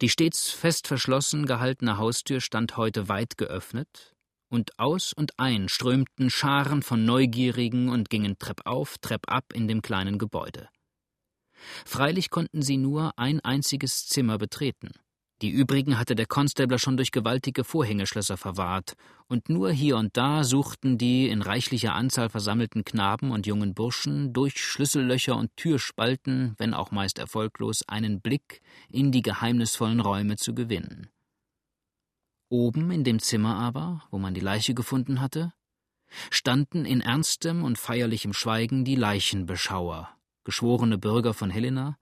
Die 0.00 0.08
stets 0.08 0.50
fest 0.50 0.86
verschlossen 0.86 1.46
gehaltene 1.46 1.98
Haustür 1.98 2.40
stand 2.40 2.76
heute 2.76 3.08
weit 3.08 3.36
geöffnet, 3.36 4.14
und 4.48 4.78
aus 4.78 5.12
und 5.12 5.38
ein 5.38 5.68
strömten 5.68 6.30
Scharen 6.30 6.82
von 6.82 7.04
Neugierigen 7.04 7.88
und 7.88 8.10
gingen 8.10 8.38
treppauf, 8.38 8.98
treppab 8.98 9.52
in 9.52 9.68
dem 9.68 9.82
kleinen 9.82 10.18
Gebäude. 10.18 10.68
Freilich 11.84 12.30
konnten 12.30 12.62
sie 12.62 12.76
nur 12.76 13.18
ein 13.18 13.40
einziges 13.40 14.06
Zimmer 14.06 14.38
betreten. 14.38 14.90
Die 15.42 15.48
übrigen 15.48 15.98
hatte 15.98 16.14
der 16.14 16.26
Konstabler 16.26 16.78
schon 16.78 16.98
durch 16.98 17.12
gewaltige 17.12 17.64
Vorhängeschlösser 17.64 18.36
verwahrt, 18.36 18.94
und 19.26 19.48
nur 19.48 19.70
hier 19.70 19.96
und 19.96 20.16
da 20.16 20.44
suchten 20.44 20.98
die 20.98 21.28
in 21.28 21.40
reichlicher 21.40 21.94
Anzahl 21.94 22.28
versammelten 22.28 22.84
Knaben 22.84 23.30
und 23.30 23.46
jungen 23.46 23.72
Burschen 23.72 24.34
durch 24.34 24.62
Schlüssellöcher 24.62 25.36
und 25.36 25.56
Türspalten, 25.56 26.54
wenn 26.58 26.74
auch 26.74 26.90
meist 26.90 27.18
erfolglos, 27.18 27.82
einen 27.88 28.20
Blick 28.20 28.60
in 28.90 29.12
die 29.12 29.22
geheimnisvollen 29.22 30.00
Räume 30.00 30.36
zu 30.36 30.54
gewinnen. 30.54 31.08
Oben 32.50 32.90
in 32.90 33.04
dem 33.04 33.18
Zimmer 33.18 33.56
aber, 33.56 34.02
wo 34.10 34.18
man 34.18 34.34
die 34.34 34.40
Leiche 34.40 34.74
gefunden 34.74 35.22
hatte, 35.22 35.54
standen 36.30 36.84
in 36.84 37.00
ernstem 37.00 37.64
und 37.64 37.78
feierlichem 37.78 38.34
Schweigen 38.34 38.84
die 38.84 38.96
Leichenbeschauer, 38.96 40.10
geschworene 40.50 40.98
Bürger 40.98 41.32
von 41.32 41.48
Helena, 41.48 41.96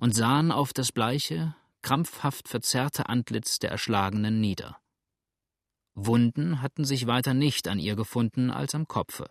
und 0.00 0.14
sahen 0.14 0.50
auf 0.50 0.72
das 0.72 0.92
bleiche, 0.92 1.54
krampfhaft 1.82 2.48
verzerrte 2.48 3.10
Antlitz 3.10 3.58
der 3.58 3.70
Erschlagenen 3.70 4.40
nieder. 4.40 4.78
Wunden 5.94 6.62
hatten 6.62 6.86
sich 6.86 7.06
weiter 7.06 7.34
nicht 7.34 7.68
an 7.68 7.78
ihr 7.78 7.94
gefunden 7.94 8.50
als 8.50 8.74
am 8.74 8.88
Kopfe. 8.88 9.28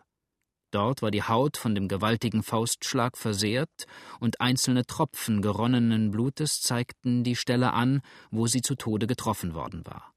Dort 0.70 1.02
war 1.02 1.10
die 1.10 1.24
Haut 1.24 1.58
von 1.58 1.74
dem 1.74 1.88
gewaltigen 1.88 2.44
Faustschlag 2.44 3.18
versehrt, 3.18 3.88
und 4.20 4.40
einzelne 4.40 4.86
Tropfen 4.86 5.42
geronnenen 5.42 6.12
Blutes 6.12 6.62
zeigten 6.62 7.24
die 7.24 7.36
Stelle 7.36 7.74
an, 7.74 8.02
wo 8.30 8.46
sie 8.46 8.62
zu 8.62 8.76
Tode 8.76 9.08
getroffen 9.08 9.56
worden 9.56 9.88
war. 9.88 10.14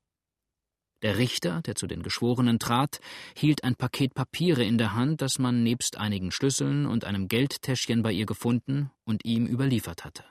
Der 1.05 1.19
Richter, 1.19 1.61
der 1.61 1.75
zu 1.75 1.87
den 1.87 2.03
Geschworenen 2.03 2.59
trat, 2.59 2.99
hielt 3.37 3.63
ein 3.63 3.77
Paket 3.77 4.15
Papiere 4.15 4.65
in 4.65 4.79
der 4.79 4.95
Hand, 4.95 5.21
das 5.21 5.39
man 5.39 5.63
nebst 5.63 5.99
einigen 5.99 6.33
Schlüsseln 6.33 6.87
und 6.87 7.05
einem 7.05 7.29
Geldtäschchen 7.29 8.03
bei 8.03 8.11
ihr 8.11 8.25
gefunden 8.25 8.91
und 9.05 9.23
ihm 9.27 9.47
überliefert 9.47 10.07
hatte. 10.07 10.25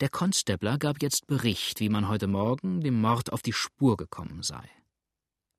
Der 0.00 0.10
Konstabler 0.10 0.76
gab 0.76 1.00
jetzt 1.00 1.26
Bericht, 1.26 1.80
wie 1.80 1.88
man 1.88 2.08
heute 2.08 2.26
Morgen 2.26 2.82
dem 2.82 3.00
Mord 3.00 3.32
auf 3.32 3.40
die 3.40 3.54
Spur 3.54 3.96
gekommen 3.96 4.42
sei. 4.42 4.68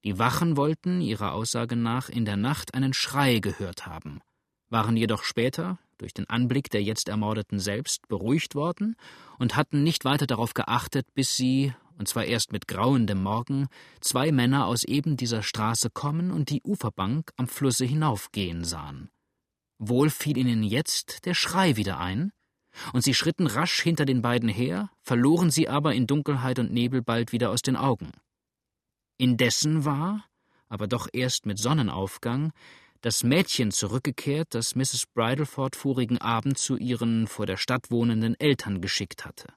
Die 0.03 0.19
Wachen 0.19 0.56
wollten, 0.56 1.01
ihrer 1.01 1.34
Aussage 1.34 1.75
nach, 1.75 2.10
in 2.10 2.25
der 2.25 2.38
Nacht 2.38 2.75
einen 2.75 2.93
Schrei 2.93 3.39
gehört 3.39 3.88
haben, 3.88 4.21
waren 4.69 4.97
jedoch 4.97 5.23
später, 5.23 5.79
durch 5.97 6.13
den 6.13 6.29
Anblick 6.29 6.69
der 6.69 6.84
jetzt 6.84 7.10
Ermordeten 7.10 7.58
selbst, 7.58 8.08
beruhigt 8.08 8.53
worden 8.53 8.97
und 9.39 9.56
hatten 9.56 9.82
nicht 9.82 10.06
weiter 10.06 10.27
darauf 10.27 10.53
geachtet, 10.53 11.08
bis 11.15 11.36
sie, 11.36 11.73
und 11.97 12.08
zwar 12.08 12.25
erst 12.25 12.51
mit 12.51 12.67
grauendem 12.67 13.21
Morgen, 13.21 13.67
zwei 14.01 14.32
Männer 14.32 14.67
aus 14.67 14.84
eben 14.84 15.17
dieser 15.17 15.43
Straße 15.43 15.89
kommen 15.89 16.32
und 16.32 16.49
die 16.49 16.62
Uferbank 16.63 17.32
am 17.38 17.47
Flusse 17.47 17.86
hinaufgehen 17.86 18.63
sahen. 18.63 19.10
Wohl 19.79 20.10
fiel 20.10 20.38
ihnen 20.38 20.63
jetzt 20.63 21.25
der 21.25 21.34
Schrei 21.34 21.75
wieder 21.75 21.99
ein, 21.99 22.32
und 22.91 23.03
sie 23.03 23.13
schritten 23.13 23.47
rasch 23.47 23.82
hinter 23.82 24.06
den 24.06 24.21
beiden 24.21 24.49
her, 24.49 24.89
verloren 25.01 25.51
sie 25.51 25.69
aber 25.69 25.93
in 25.93 26.08
Dunkelheit 26.08 26.60
und 26.60 26.71
Nebel 26.71 27.01
bald 27.01 27.32
wieder 27.32 27.51
aus 27.51 27.62
den 27.62 27.75
Augen. 27.75 28.12
Indessen 29.17 29.86
war, 29.86 30.25
aber 30.69 30.88
doch 30.88 31.08
erst 31.13 31.45
mit 31.45 31.60
Sonnenaufgang, 31.60 32.51
das 33.01 33.23
Mädchen 33.23 33.71
zurückgekehrt, 33.71 34.56
das 34.56 34.75
Mrs. 34.75 35.06
Bridleford 35.13 35.75
vorigen 35.75 36.17
Abend 36.19 36.58
zu 36.58 36.77
ihren 36.77 37.27
vor 37.27 37.45
der 37.45 37.58
Stadt 37.58 37.91
wohnenden 37.91 38.39
Eltern 38.39 38.82
geschickt 38.82 39.25
hatte. 39.25 39.53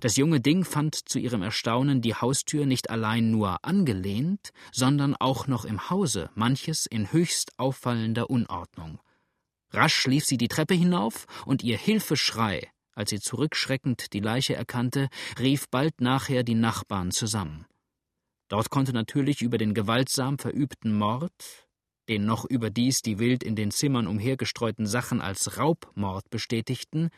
Das 0.00 0.16
junge 0.16 0.40
Ding 0.40 0.64
fand 0.64 0.94
zu 0.94 1.18
ihrem 1.18 1.42
Erstaunen 1.42 2.00
die 2.00 2.14
Haustür 2.14 2.66
nicht 2.66 2.90
allein 2.90 3.30
nur 3.30 3.64
angelehnt, 3.64 4.50
sondern 4.72 5.14
auch 5.16 5.46
noch 5.46 5.64
im 5.64 5.90
Hause 5.90 6.30
manches 6.34 6.86
in 6.86 7.12
höchst 7.12 7.58
auffallender 7.58 8.30
Unordnung. 8.30 9.00
Rasch 9.70 10.06
lief 10.06 10.24
sie 10.24 10.36
die 10.36 10.48
Treppe 10.48 10.74
hinauf, 10.74 11.26
und 11.46 11.62
ihr 11.62 11.76
Hilfeschrei, 11.76 12.70
als 12.94 13.10
sie 13.10 13.20
zurückschreckend 13.20 14.12
die 14.12 14.20
Leiche 14.20 14.54
erkannte, 14.54 15.08
rief 15.38 15.68
bald 15.68 16.00
nachher 16.00 16.44
die 16.44 16.54
Nachbarn 16.54 17.10
zusammen. 17.10 17.66
Dort 18.48 18.70
konnte 18.70 18.92
natürlich 18.92 19.42
über 19.42 19.58
den 19.58 19.74
gewaltsam 19.74 20.38
verübten 20.38 20.96
Mord, 20.96 21.66
den 22.08 22.24
noch 22.24 22.44
überdies 22.44 23.02
die 23.02 23.18
wild 23.18 23.42
in 23.42 23.56
den 23.56 23.70
Zimmern 23.70 24.06
umhergestreuten 24.06 24.86
Sachen 24.86 25.20
als 25.20 25.58
Raubmord 25.58 26.28
bestätigten, 26.30 27.10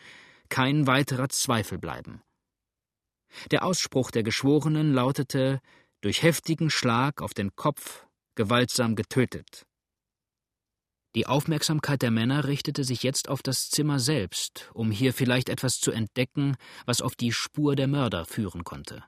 kein 0.49 0.87
weiterer 0.87 1.29
Zweifel 1.29 1.79
bleiben. 1.79 2.23
Der 3.51 3.65
Ausspruch 3.65 4.11
der 4.11 4.23
Geschworenen 4.23 4.93
lautete 4.93 5.61
durch 6.01 6.23
heftigen 6.23 6.71
Schlag 6.71 7.23
auf 7.23 7.35
den 7.35 7.55
Kopf 7.57 8.07
gewaltsam 8.35 8.97
getötet. 8.97 9.67
Die 11.15 11.27
Aufmerksamkeit 11.27 12.03
der 12.03 12.11
Männer 12.11 12.45
richtete 12.47 12.85
sich 12.85 13.03
jetzt 13.03 13.31
auf 13.31 13.43
das 13.43 13.71
Zimmer 13.71 13.99
selbst, 13.99 14.71
um 14.75 14.91
hier 14.91 15.15
vielleicht 15.15 15.49
etwas 15.49 15.81
zu 15.81 15.91
entdecken, 15.91 16.57
was 16.85 17.01
auf 17.01 17.17
die 17.17 17.33
Spur 17.33 17.75
der 17.75 17.87
Mörder 17.87 18.27
führen 18.27 18.65
konnte. 18.65 19.03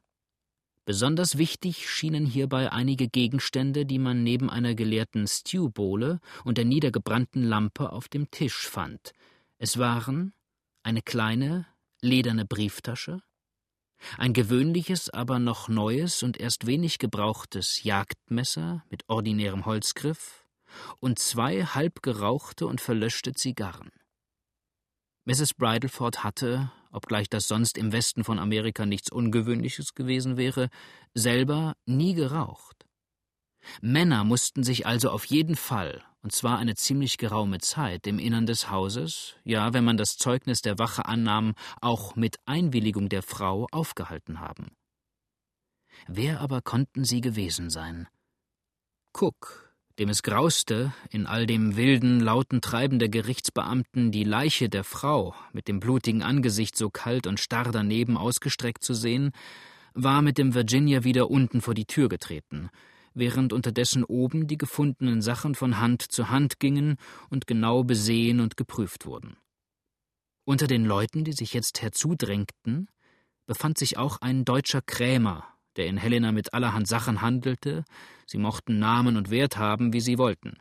Besonders 0.87 1.37
wichtig 1.37 1.91
schienen 1.91 2.25
hierbei 2.25 2.73
einige 2.73 3.09
Gegenstände, 3.09 3.85
die 3.85 3.99
man 3.99 4.23
neben 4.23 4.49
einer 4.49 4.75
geleerten 4.75 5.27
Stewbowle 5.27 6.19
und 6.45 6.57
der 6.57 6.65
niedergebrannten 6.65 7.43
Lampe 7.43 7.93
auf 7.93 8.09
dem 8.09 8.31
Tisch 8.31 8.67
fand. 8.67 9.13
Es 9.59 9.77
waren 9.77 10.33
eine 10.83 11.03
kleine, 11.03 11.67
lederne 12.01 12.47
Brieftasche, 12.47 13.21
ein 14.17 14.33
gewöhnliches, 14.33 15.11
aber 15.11 15.39
noch 15.39 15.69
neues 15.69 16.23
und 16.23 16.39
erst 16.39 16.67
wenig 16.67 16.99
gebrauchtes 16.99 17.83
Jagdmesser 17.83 18.85
mit 18.91 19.09
ordinärem 19.09 19.67
Holzgriff 19.67 20.47
und 21.01 21.19
zwei 21.19 21.65
halb 21.65 22.03
gerauchte 22.03 22.67
und 22.67 22.81
verlöschte 22.81 23.33
Zigarren. 23.33 23.91
Mrs. 25.25 25.55
Bridleford 25.55 26.25
hatte, 26.25 26.73
obgleich 26.91 27.29
das 27.29 27.49
sonst 27.49 27.77
im 27.77 27.93
Westen 27.93 28.25
von 28.25 28.39
Amerika 28.39 28.87
nichts 28.87 29.11
Ungewöhnliches 29.11 29.95
gewesen 29.95 30.37
wäre, 30.37 30.71
selber 31.15 31.75
nie 31.85 32.15
geraucht. 32.15 32.87
Männer 33.81 34.25
mussten 34.25 34.63
sich 34.63 34.87
also 34.87 35.11
auf 35.11 35.25
jeden 35.27 35.57
Fall, 35.57 36.03
und 36.23 36.33
zwar 36.33 36.59
eine 36.59 36.75
ziemlich 36.75 37.19
geraume 37.19 37.59
Zeit, 37.59 38.07
im 38.07 38.19
Innern 38.19 38.47
des 38.47 38.71
Hauses, 38.71 39.37
ja, 39.45 39.73
wenn 39.73 39.85
man 39.85 39.97
das 39.97 40.17
Zeugnis 40.17 40.63
der 40.63 40.79
Wache 40.79 41.07
annahm, 41.07 41.55
auch 41.81 42.17
mit 42.17 42.37
Einwilligung 42.47 43.09
der 43.09 43.23
Frau 43.23 43.67
aufgehalten 43.71 44.41
haben. 44.41 44.73
Wer 46.07 46.41
aber 46.41 46.63
konnten 46.63 47.05
sie 47.05 47.21
gewesen 47.21 47.71
sein? 47.71 48.09
Cook, 49.13 49.75
dem 49.99 50.09
es 50.09 50.23
grauste, 50.23 50.93
in 51.11 51.27
all 51.27 51.47
dem 51.47 51.77
wilden, 51.77 52.21
lauten 52.21 52.61
Treiben 52.61 52.99
der 52.99 53.09
Gerichtsbeamten 53.09 54.13
die 54.13 54.25
Leiche 54.25 54.69
der 54.69 54.85
Frau 54.85 55.35
mit 55.53 55.67
dem 55.67 55.81
blutigen 55.81 56.23
Angesicht 56.23 56.77
so 56.77 56.91
kalt 56.91 57.27
und 57.27 57.41
starr 57.41 57.73
daneben 57.73 58.17
ausgestreckt 58.17 58.85
zu 58.85 58.95
sehen, 58.95 59.33
war 59.95 60.23
mit 60.23 60.39
dem 60.39 60.55
Virginia 60.55 61.03
wieder 61.03 61.31
unten 61.31 61.61
vor 61.61 61.75
die 61.75 61.87
Tür 61.87 62.09
getreten, 62.09 62.71
während 63.15 63.53
unterdessen 63.53 64.05
oben 64.05 64.47
die 64.47 64.59
gefundenen 64.59 65.23
Sachen 65.23 65.55
von 65.55 65.79
Hand 65.79 66.03
zu 66.03 66.31
Hand 66.31 66.61
gingen 66.61 66.97
und 67.31 67.47
genau 67.47 67.85
besehen 67.85 68.41
und 68.41 68.57
geprüft 68.57 69.07
wurden. 69.07 69.37
Unter 70.45 70.67
den 70.67 70.85
Leuten, 70.85 71.25
die 71.25 71.33
sich 71.33 71.53
jetzt 71.53 71.83
herzudrängten, 71.83 72.89
befand 73.47 73.79
sich 73.79 73.97
auch 73.99 74.21
ein 74.21 74.45
deutscher 74.45 74.83
Krämer 74.83 75.59
der 75.79 75.87
in 75.87 75.97
Helena 75.97 76.33
mit 76.33 76.53
allerhand 76.53 76.87
Sachen 76.87 77.23
handelte, 77.23 77.85
sie 78.27 78.39
mochten 78.39 78.79
Namen 78.79 79.17
und 79.17 79.31
Wert 79.31 79.57
haben, 79.57 79.93
wie 79.93 80.01
sie 80.01 80.19
wollten. 80.19 80.59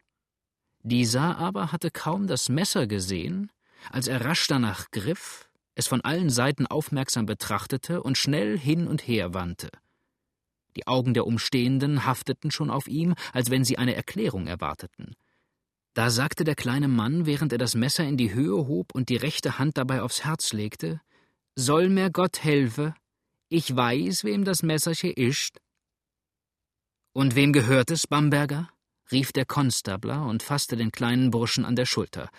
Dieser 0.84 1.38
aber 1.38 1.72
hatte 1.72 1.92
kaum 1.92 2.28
das 2.28 2.48
Messer 2.48 2.88
gesehen, 2.88 3.52
als 3.90 4.08
er 4.08 4.24
rasch 4.24 4.48
danach 4.48 4.90
griff, 4.92 5.50
es 5.76 5.88
von 5.88 6.02
allen 6.02 6.30
Seiten 6.30 6.66
aufmerksam 6.66 7.26
betrachtete 7.26 8.02
und 8.02 8.18
schnell 8.18 8.58
hin 8.58 8.88
und 8.88 9.08
her 9.08 9.34
wandte. 9.34 9.70
Die 10.78 10.86
Augen 10.86 11.16
der 11.16 11.26
Umstehenden 11.26 12.06
hafteten 12.06 12.52
schon 12.52 12.70
auf 12.70 12.88
ihm, 12.88 13.16
als 13.34 13.50
wenn 13.50 13.66
sie 13.66 13.80
eine 13.80 13.96
Erklärung 13.96 14.46
erwarteten. 14.46 15.16
Da 15.96 16.12
sagte 16.12 16.44
der 16.44 16.54
kleine 16.54 16.88
Mann, 16.88 17.26
während 17.26 17.52
er 17.52 17.58
das 17.58 17.74
Messer 17.74 18.04
in 18.04 18.16
die 18.16 18.32
Höhe 18.32 18.68
hob 18.68 18.94
und 18.94 19.10
die 19.10 19.16
rechte 19.16 19.58
Hand 19.58 19.80
dabei 19.80 20.04
aufs 20.04 20.24
Herz 20.24 20.54
legte, 20.54 21.02
Soll 21.56 21.90
mir 21.90 22.12
Gott 22.12 22.44
helfe, 22.44 22.94
ich 23.50 23.76
weiß, 23.76 24.24
wem 24.24 24.46
das 24.46 24.62
Messerchen 24.62 25.14
ist. 25.14 25.60
Und 27.12 27.34
wem 27.34 27.54
gehört 27.54 27.90
es, 27.90 28.06
Bamberger? 28.06 28.70
rief 29.12 29.32
der 29.32 29.46
Konstabler 29.46 30.28
und 30.28 30.44
fasste 30.44 30.78
den 30.78 30.92
kleinen 30.92 31.32
Burschen 31.32 31.66
an 31.66 31.76
der 31.76 31.88
Schulter. 31.88 32.30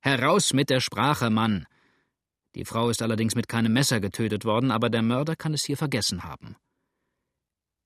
Heraus 0.00 0.52
mit 0.52 0.70
der 0.70 0.78
Sprache, 0.78 1.28
Mann! 1.28 1.66
Die 2.54 2.64
Frau 2.64 2.88
ist 2.90 3.02
allerdings 3.02 3.34
mit 3.34 3.48
keinem 3.48 3.72
Messer 3.72 3.98
getötet 3.98 4.44
worden, 4.44 4.70
aber 4.70 4.90
der 4.90 5.02
Mörder 5.02 5.34
kann 5.34 5.54
es 5.54 5.64
hier 5.64 5.76
vergessen 5.76 6.22
haben. 6.22 6.54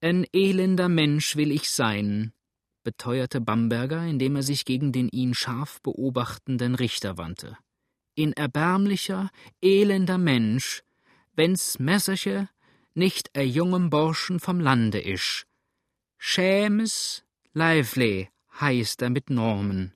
Ein 0.00 0.26
elender 0.32 0.88
Mensch 0.88 1.34
will 1.34 1.50
ich 1.50 1.70
sein, 1.70 2.32
beteuerte 2.84 3.40
Bamberger, 3.40 4.04
indem 4.04 4.36
er 4.36 4.42
sich 4.42 4.64
gegen 4.64 4.92
den 4.92 5.08
ihn 5.08 5.34
scharf 5.34 5.80
beobachtenden 5.82 6.76
Richter 6.76 7.18
wandte. 7.18 7.56
In 8.14 8.32
erbärmlicher, 8.32 9.30
elender 9.60 10.18
Mensch 10.18 10.82
wenn's 11.34 11.78
Messerche 11.78 12.48
nicht 12.94 13.30
a 13.36 13.40
jungem 13.40 13.90
Burschen 13.90 14.40
vom 14.40 14.58
Lande 14.60 15.00
isch. 15.00 15.46
Schämes 16.16 17.24
Lively 17.52 18.28
heißt 18.60 19.02
er 19.02 19.10
mit 19.10 19.30
Normen. 19.30 19.94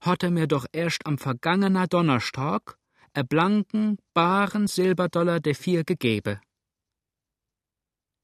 Hat 0.00 0.22
er 0.22 0.30
mir 0.30 0.48
doch 0.48 0.66
erst 0.72 1.06
am 1.06 1.16
vergangener 1.18 1.86
Donnerstag 1.86 2.76
a 3.14 3.22
blanken, 3.22 3.98
baren 4.14 4.66
Silberdollar 4.66 5.40
de 5.40 5.54
vier 5.54 5.84
gegebe. 5.84 6.40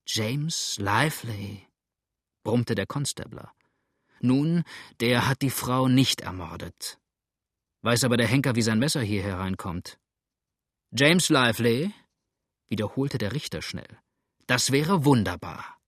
James 0.06 0.76
Lively, 0.78 1.66
brummte 2.42 2.74
der 2.74 2.86
Konstabler. 2.86 3.52
Nun, 4.20 4.64
der 5.00 5.28
hat 5.28 5.40
die 5.42 5.50
Frau 5.50 5.88
nicht 5.88 6.20
ermordet. 6.20 6.98
Weiß 7.82 8.04
aber 8.04 8.16
der 8.16 8.26
Henker, 8.26 8.54
wie 8.56 8.62
sein 8.62 8.78
Messer 8.78 9.00
hier 9.00 9.22
hereinkommt. 9.22 9.98
James 10.92 11.28
Lively, 11.28 11.92
wiederholte 12.68 13.18
der 13.18 13.32
Richter 13.32 13.62
schnell. 13.62 13.98
Das 14.46 14.72
wäre 14.72 15.04
wunderbar. 15.04 15.78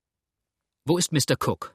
Wo 0.85 0.99
ist 0.99 1.13
Mr. 1.13 1.37
Cook? 1.39 1.75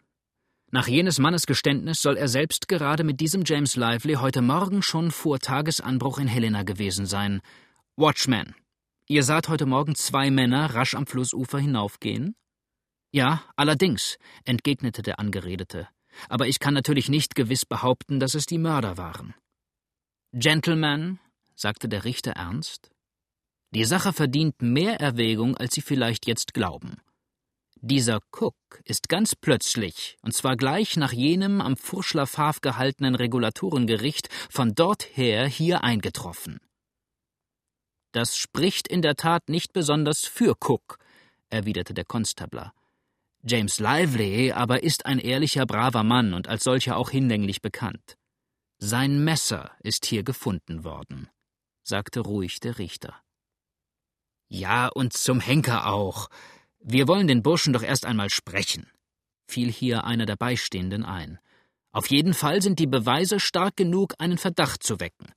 Nach 0.71 0.87
jenes 0.87 1.19
Mannes 1.19 1.45
Geständnis 1.45 2.01
soll 2.01 2.17
er 2.17 2.27
selbst 2.27 2.67
gerade 2.67 3.03
mit 3.03 3.19
diesem 3.19 3.43
James 3.45 3.75
Lively 3.75 4.15
heute 4.15 4.41
Morgen 4.41 4.81
schon 4.81 5.11
vor 5.11 5.39
Tagesanbruch 5.39 6.17
in 6.17 6.27
Helena 6.27 6.63
gewesen 6.63 7.05
sein. 7.05 7.41
Watchman, 7.95 8.53
ihr 9.07 9.23
saht 9.23 9.49
heute 9.49 9.65
Morgen 9.65 9.95
zwei 9.95 10.29
Männer 10.31 10.73
rasch 10.73 10.95
am 10.95 11.07
Flussufer 11.07 11.59
hinaufgehen? 11.59 12.35
Ja, 13.11 13.43
allerdings, 13.55 14.17
entgegnete 14.43 15.01
der 15.01 15.19
Angeredete. 15.19 15.87
Aber 16.29 16.47
ich 16.47 16.59
kann 16.59 16.73
natürlich 16.73 17.09
nicht 17.09 17.35
gewiss 17.35 17.65
behaupten, 17.65 18.19
dass 18.19 18.33
es 18.33 18.45
die 18.45 18.57
Mörder 18.57 18.97
waren. 18.97 19.33
Gentlemen, 20.33 21.19
sagte 21.55 21.87
der 21.87 22.03
Richter 22.03 22.31
ernst, 22.31 22.91
die 23.71 23.85
Sache 23.85 24.13
verdient 24.13 24.61
mehr 24.61 24.99
Erwägung, 24.99 25.57
als 25.57 25.75
Sie 25.75 25.81
vielleicht 25.81 26.25
jetzt 26.25 26.53
glauben. 26.53 26.97
Dieser 27.81 28.19
Cook 28.31 28.55
ist 28.85 29.07
ganz 29.07 29.35
plötzlich, 29.35 30.17
und 30.21 30.33
zwar 30.33 30.55
gleich 30.55 30.97
nach 30.97 31.13
jenem 31.13 31.61
am 31.61 31.77
Furschler-Fav 31.77 32.61
gehaltenen 32.61 33.13
Regulatorengericht, 33.15 34.29
von 34.49 34.73
dorther 34.73 35.45
hier 35.47 35.83
eingetroffen. 35.83 36.59
Das 38.17 38.35
spricht 38.35 38.87
in 38.87 39.03
der 39.03 39.15
Tat 39.15 39.47
nicht 39.47 39.73
besonders 39.73 40.25
für 40.25 40.55
Cook, 40.59 40.97
erwiderte 41.51 41.93
der 41.93 42.03
Konstabler. 42.03 42.73
James 43.43 43.77
Lively 43.77 44.51
aber 44.53 44.81
ist 44.81 45.05
ein 45.05 45.19
ehrlicher, 45.19 45.67
braver 45.67 46.01
Mann 46.01 46.33
und 46.33 46.47
als 46.47 46.63
solcher 46.63 46.97
auch 46.97 47.11
hinlänglich 47.11 47.61
bekannt. 47.61 48.17
Sein 48.79 49.23
Messer 49.23 49.69
ist 49.83 50.07
hier 50.07 50.23
gefunden 50.23 50.83
worden, 50.83 51.29
sagte 51.83 52.21
ruhig 52.21 52.59
der 52.59 52.79
Richter. 52.79 53.13
Ja, 54.47 54.87
und 54.87 55.13
zum 55.13 55.39
Henker 55.39 55.85
auch, 55.85 56.29
Wir 56.79 57.07
wollen 57.07 57.27
den 57.27 57.43
Burschen 57.43 57.71
doch 57.71 57.83
erst 57.83 58.07
einmal 58.07 58.31
sprechen, 58.31 58.89
fiel 59.45 59.71
hier 59.71 60.05
einer 60.05 60.25
der 60.25 60.37
Beistehenden 60.37 61.05
ein. 61.05 61.37
Auf 61.91 62.09
jeden 62.09 62.33
Fall 62.33 62.63
sind 62.63 62.79
die 62.79 62.87
Beweise 62.87 63.39
stark 63.39 63.77
genug, 63.77 64.15
einen 64.17 64.39
Verdacht 64.39 64.81
zu 64.81 64.99
wecken. 64.99 65.27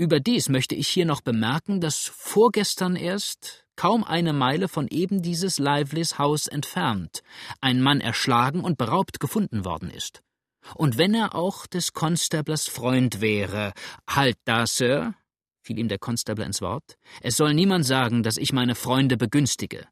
Überdies 0.00 0.48
möchte 0.48 0.76
ich 0.76 0.86
hier 0.86 1.06
noch 1.06 1.22
bemerken, 1.22 1.80
dass 1.80 2.12
vorgestern 2.14 2.94
erst, 2.94 3.66
kaum 3.74 4.04
eine 4.04 4.32
Meile 4.32 4.68
von 4.68 4.86
eben 4.86 5.22
dieses 5.22 5.58
Lively's 5.58 6.20
Haus 6.20 6.46
entfernt, 6.46 7.22
ein 7.60 7.82
Mann 7.82 8.00
erschlagen 8.00 8.60
und 8.60 8.78
beraubt 8.78 9.18
gefunden 9.18 9.64
worden 9.64 9.90
ist. 9.90 10.22
Und 10.76 10.98
wenn 10.98 11.14
er 11.14 11.34
auch 11.34 11.66
des 11.66 11.94
Constablers 11.94 12.68
Freund 12.68 13.20
wäre, 13.20 13.72
halt 14.08 14.36
da, 14.44 14.68
Sir, 14.68 15.14
fiel 15.62 15.80
ihm 15.80 15.88
der 15.88 15.98
Constable 15.98 16.44
ins 16.44 16.62
Wort, 16.62 16.96
es 17.20 17.36
soll 17.36 17.52
niemand 17.52 17.84
sagen, 17.84 18.22
dass 18.22 18.36
ich 18.36 18.52
meine 18.52 18.76
Freunde 18.76 19.16
begünstige. 19.16 19.88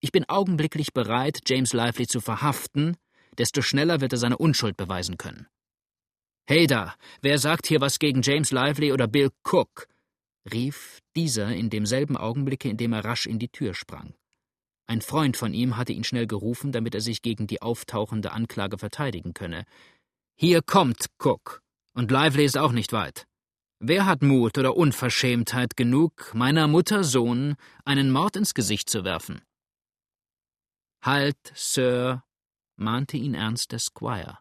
Ich 0.00 0.12
bin 0.12 0.28
augenblicklich 0.28 0.92
bereit, 0.92 1.40
James 1.46 1.72
Lively 1.72 2.06
zu 2.06 2.20
verhaften, 2.20 2.98
desto 3.38 3.62
schneller 3.62 4.02
wird 4.02 4.12
er 4.12 4.18
seine 4.18 4.36
Unschuld 4.36 4.76
beweisen 4.76 5.16
können. 5.16 5.46
Hey 6.48 6.68
da, 6.68 6.94
wer 7.22 7.40
sagt 7.40 7.66
hier 7.66 7.80
was 7.80 7.98
gegen 7.98 8.22
James 8.22 8.52
Lively 8.52 8.92
oder 8.92 9.08
Bill 9.08 9.30
Cook? 9.42 9.88
rief 10.52 11.00
dieser 11.16 11.48
in 11.48 11.70
demselben 11.70 12.16
Augenblicke, 12.16 12.68
in 12.68 12.76
dem 12.76 12.92
er 12.92 13.04
rasch 13.04 13.26
in 13.26 13.40
die 13.40 13.48
Tür 13.48 13.74
sprang. 13.74 14.14
Ein 14.86 15.00
Freund 15.00 15.36
von 15.36 15.52
ihm 15.52 15.76
hatte 15.76 15.92
ihn 15.92 16.04
schnell 16.04 16.28
gerufen, 16.28 16.70
damit 16.70 16.94
er 16.94 17.00
sich 17.00 17.20
gegen 17.20 17.48
die 17.48 17.62
auftauchende 17.62 18.30
Anklage 18.30 18.78
verteidigen 18.78 19.34
könne. 19.34 19.64
Hier 20.36 20.62
kommt 20.62 21.06
Cook, 21.18 21.62
und 21.94 22.12
Lively 22.12 22.44
ist 22.44 22.56
auch 22.56 22.70
nicht 22.70 22.92
weit. 22.92 23.26
Wer 23.80 24.06
hat 24.06 24.22
Mut 24.22 24.56
oder 24.56 24.76
Unverschämtheit 24.76 25.76
genug, 25.76 26.32
meiner 26.32 26.68
Mutter 26.68 27.02
Sohn 27.02 27.56
einen 27.84 28.12
Mord 28.12 28.36
ins 28.36 28.54
Gesicht 28.54 28.88
zu 28.88 29.02
werfen? 29.02 29.42
Halt, 31.02 31.38
Sir, 31.56 32.22
mahnte 32.76 33.16
ihn 33.16 33.34
ernst 33.34 33.72
der 33.72 33.80
Squire. 33.80 34.38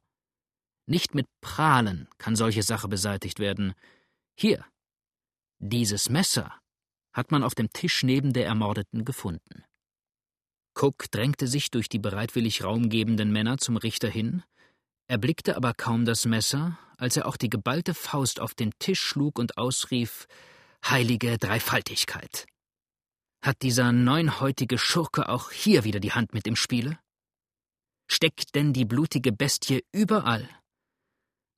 Nicht 0.87 1.15
mit 1.15 1.27
Prahlen 1.41 2.07
kann 2.17 2.35
solche 2.35 2.63
Sache 2.63 2.87
beseitigt 2.87 3.39
werden. 3.39 3.73
Hier, 4.37 4.65
dieses 5.59 6.09
Messer 6.09 6.59
hat 7.13 7.31
man 7.31 7.43
auf 7.43 7.55
dem 7.55 7.71
Tisch 7.71 8.03
neben 8.03 8.33
der 8.33 8.45
Ermordeten 8.45 9.05
gefunden. 9.05 9.63
Cook 10.77 11.09
drängte 11.09 11.47
sich 11.47 11.71
durch 11.71 11.87
die 11.87 11.99
bereitwillig 11.99 12.63
raumgebenden 12.63 13.31
Männer 13.31 13.57
zum 13.57 13.77
Richter 13.77 14.09
hin, 14.09 14.43
erblickte 15.07 15.55
aber 15.55 15.73
kaum 15.73 16.05
das 16.05 16.25
Messer, 16.25 16.77
als 16.97 17.15
er 17.17 17.27
auch 17.27 17.37
die 17.37 17.49
geballte 17.49 17.93
Faust 17.93 18.39
auf 18.39 18.53
den 18.53 18.71
Tisch 18.79 19.01
schlug 19.01 19.39
und 19.39 19.57
ausrief 19.57 20.27
Heilige 20.85 21.37
Dreifaltigkeit. 21.37 22.45
Hat 23.43 23.61
dieser 23.61 23.91
neunhäutige 23.91 24.77
Schurke 24.77 25.29
auch 25.29 25.51
hier 25.51 25.83
wieder 25.83 25.99
die 25.99 26.11
Hand 26.11 26.33
mit 26.33 26.45
im 26.47 26.55
Spiele? 26.55 26.99
Steckt 28.07 28.53
denn 28.53 28.73
die 28.73 28.85
blutige 28.85 29.31
Bestie 29.31 29.83
überall? 29.91 30.47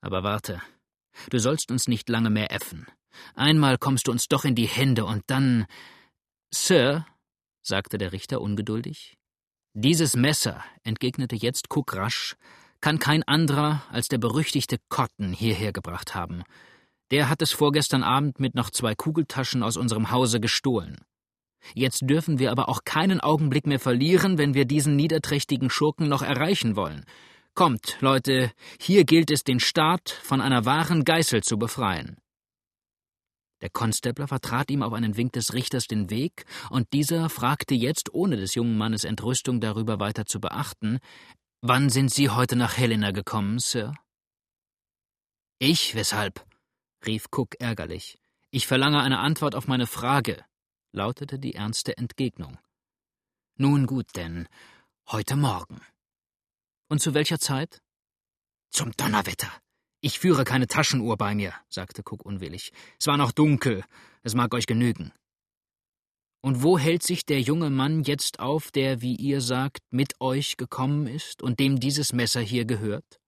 Aber 0.02 0.24
warte, 0.24 0.62
du 1.30 1.40
sollst 1.40 1.72
uns 1.72 1.88
nicht 1.88 2.10
lange 2.10 2.30
mehr 2.30 2.52
äffen. 2.52 2.88
Einmal 3.34 3.78
kommst 3.78 4.08
du 4.08 4.12
uns 4.12 4.28
doch 4.28 4.46
in 4.46 4.56
die 4.56 4.68
Hände 4.68 5.06
und 5.06 5.24
dann. 5.28 5.66
Sir, 6.54 7.06
sagte 7.62 7.98
der 7.98 8.12
Richter 8.12 8.42
ungeduldig. 8.42 9.18
Dieses 9.74 10.16
Messer, 10.16 10.64
entgegnete 10.84 11.36
jetzt 11.36 11.68
Cook 11.70 11.96
rasch, 11.96 12.36
kann 12.82 13.00
kein 13.00 13.24
anderer 13.24 13.84
als 13.90 14.08
der 14.08 14.18
berüchtigte 14.18 14.78
Cotton 14.90 15.34
hierher 15.34 15.74
gebracht 15.74 16.16
haben. 16.16 16.44
Der 17.12 17.30
hat 17.30 17.42
es 17.42 17.52
vorgestern 17.52 18.04
Abend 18.04 18.40
mit 18.40 18.56
noch 18.56 18.70
zwei 18.70 18.96
Kugeltaschen 18.96 19.64
aus 19.64 19.78
unserem 19.78 20.12
Hause 20.12 20.40
gestohlen. 20.40 20.98
Jetzt 21.74 22.02
dürfen 22.04 22.40
wir 22.40 22.52
aber 22.52 22.70
auch 22.70 22.84
keinen 22.86 23.20
Augenblick 23.20 23.66
mehr 23.66 23.80
verlieren, 23.80 24.38
wenn 24.38 24.54
wir 24.54 24.66
diesen 24.66 24.96
niederträchtigen 24.96 25.70
Schurken 25.70 26.08
noch 26.08 26.22
erreichen 26.22 26.76
wollen. 26.76 27.06
Kommt, 27.58 27.98
Leute, 28.02 28.52
hier 28.80 29.04
gilt 29.04 29.32
es, 29.32 29.44
den 29.44 29.60
Staat 29.60 30.12
von 30.12 30.42
einer 30.42 30.66
wahren 30.66 31.04
Geißel 31.04 31.42
zu 31.42 31.58
befreien. 31.58 32.18
Der 33.64 33.72
Konstabler 33.72 34.28
vertrat 34.28 34.70
ihm 34.70 34.84
auf 34.84 34.94
einen 34.94 35.18
Wink 35.18 35.34
des 35.34 35.56
Richters 35.56 35.88
den 35.88 36.12
Weg, 36.12 36.46
und 36.70 36.94
dieser 36.94 37.32
fragte 37.32 37.74
jetzt, 37.74 38.14
ohne 38.14 38.38
des 38.38 38.54
jungen 38.54 38.78
Mannes 38.78 39.06
Entrüstung 39.06 39.60
darüber 39.60 40.00
weiter 40.00 40.28
zu 40.28 40.40
beachten, 40.40 41.00
Wann 41.62 41.90
sind 41.90 42.14
Sie 42.14 42.30
heute 42.30 42.56
nach 42.56 42.78
Helena 42.78 43.10
gekommen, 43.10 43.58
Sir? 43.58 43.96
Ich, 45.58 45.96
weshalb? 45.96 46.46
rief 47.08 47.26
Cook 47.36 47.56
ärgerlich. 47.60 48.20
Ich 48.52 48.68
verlange 48.68 49.02
eine 49.02 49.18
Antwort 49.18 49.56
auf 49.56 49.68
meine 49.68 49.88
Frage, 49.88 50.46
lautete 50.92 51.40
die 51.40 51.56
ernste 51.56 51.98
Entgegnung. 51.98 52.60
Nun 53.56 53.88
gut 53.88 54.16
denn, 54.16 54.48
heute 55.08 55.36
Morgen. 55.36 55.82
Und 56.90 57.02
zu 57.02 57.14
welcher 57.14 57.40
Zeit? 57.40 57.82
Zum 58.70 58.92
Donnerwetter. 58.94 59.52
Ich 60.00 60.20
führe 60.20 60.44
keine 60.44 60.68
Taschenuhr 60.68 61.18
bei 61.18 61.36
mir, 61.36 61.54
sagte 61.70 62.02
Cook 62.02 62.24
unwillig. 62.26 62.72
Es 63.00 63.08
war 63.08 63.18
noch 63.18 63.32
dunkel. 63.32 63.84
Es 64.24 64.36
mag 64.36 64.54
euch 64.54 64.68
genügen. 64.68 65.12
Und 66.42 66.64
wo 66.64 66.78
hält 66.78 67.04
sich 67.04 67.26
der 67.26 67.42
junge 67.42 67.70
Mann 67.70 68.04
jetzt 68.04 68.40
auf, 68.40 68.72
der, 68.72 69.02
wie 69.02 69.16
ihr 69.16 69.42
sagt, 69.42 69.80
mit 69.90 70.22
euch 70.22 70.56
gekommen 70.56 71.08
ist 71.08 71.42
und 71.42 71.60
dem 71.60 71.80
dieses 71.80 72.14
Messer 72.14 72.42
hier 72.42 72.66
gehört? 72.66 73.20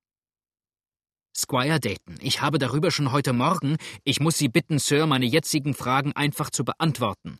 Squire 1.35 1.79
Dayton, 1.79 2.17
ich 2.21 2.41
habe 2.41 2.59
darüber 2.59 2.91
schon 2.91 3.11
heute 3.11 3.33
Morgen. 3.33 3.77
Ich 4.03 4.19
muss 4.19 4.37
Sie 4.37 4.47
bitten, 4.47 4.79
Sir, 4.79 5.05
meine 5.05 5.25
jetzigen 5.25 5.73
Fragen 5.73 6.13
einfach 6.13 6.49
zu 6.49 6.63
beantworten. 6.63 7.39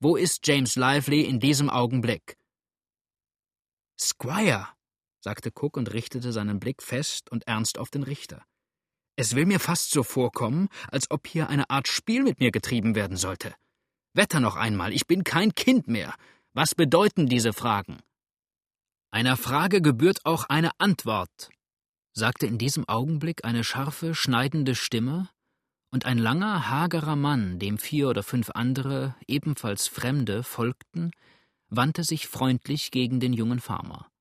Wo 0.00 0.16
ist 0.16 0.46
James 0.46 0.76
Lively 0.76 1.22
in 1.22 1.40
diesem 1.40 1.70
Augenblick? 1.70 2.36
Squire, 3.98 4.68
sagte 5.22 5.50
Cook 5.54 5.76
und 5.76 5.92
richtete 5.92 6.32
seinen 6.32 6.60
Blick 6.60 6.82
fest 6.82 7.30
und 7.30 7.46
ernst 7.46 7.78
auf 7.78 7.90
den 7.90 8.02
Richter. 8.02 8.44
Es 9.16 9.36
will 9.36 9.46
mir 9.46 9.60
fast 9.60 9.90
so 9.90 10.02
vorkommen, 10.02 10.68
als 10.90 11.10
ob 11.10 11.26
hier 11.26 11.48
eine 11.48 11.70
Art 11.70 11.86
Spiel 11.86 12.22
mit 12.22 12.40
mir 12.40 12.50
getrieben 12.50 12.94
werden 12.94 13.16
sollte. 13.16 13.54
Wetter 14.14 14.40
noch 14.40 14.56
einmal, 14.56 14.92
ich 14.92 15.06
bin 15.06 15.24
kein 15.24 15.54
Kind 15.54 15.86
mehr. 15.86 16.14
Was 16.54 16.74
bedeuten 16.74 17.28
diese 17.28 17.52
Fragen? 17.52 18.00
Einer 19.10 19.36
Frage 19.36 19.80
gebührt 19.80 20.24
auch 20.24 20.44
eine 20.44 20.70
Antwort, 20.78 21.50
sagte 22.12 22.46
in 22.46 22.58
diesem 22.58 22.88
Augenblick 22.88 23.44
eine 23.44 23.64
scharfe, 23.64 24.14
schneidende 24.14 24.74
Stimme, 24.74 25.28
und 25.90 26.06
ein 26.06 26.18
langer, 26.18 26.70
hagerer 26.70 27.16
Mann, 27.16 27.58
dem 27.58 27.78
vier 27.78 28.08
oder 28.08 28.22
fünf 28.22 28.50
andere, 28.54 29.14
ebenfalls 29.26 29.88
Fremde, 29.88 30.42
folgten, 30.42 31.10
wandte 31.68 32.02
sich 32.02 32.26
freundlich 32.26 32.90
gegen 32.90 33.20
den 33.20 33.34
jungen 33.34 33.60
Farmer. 33.60 34.11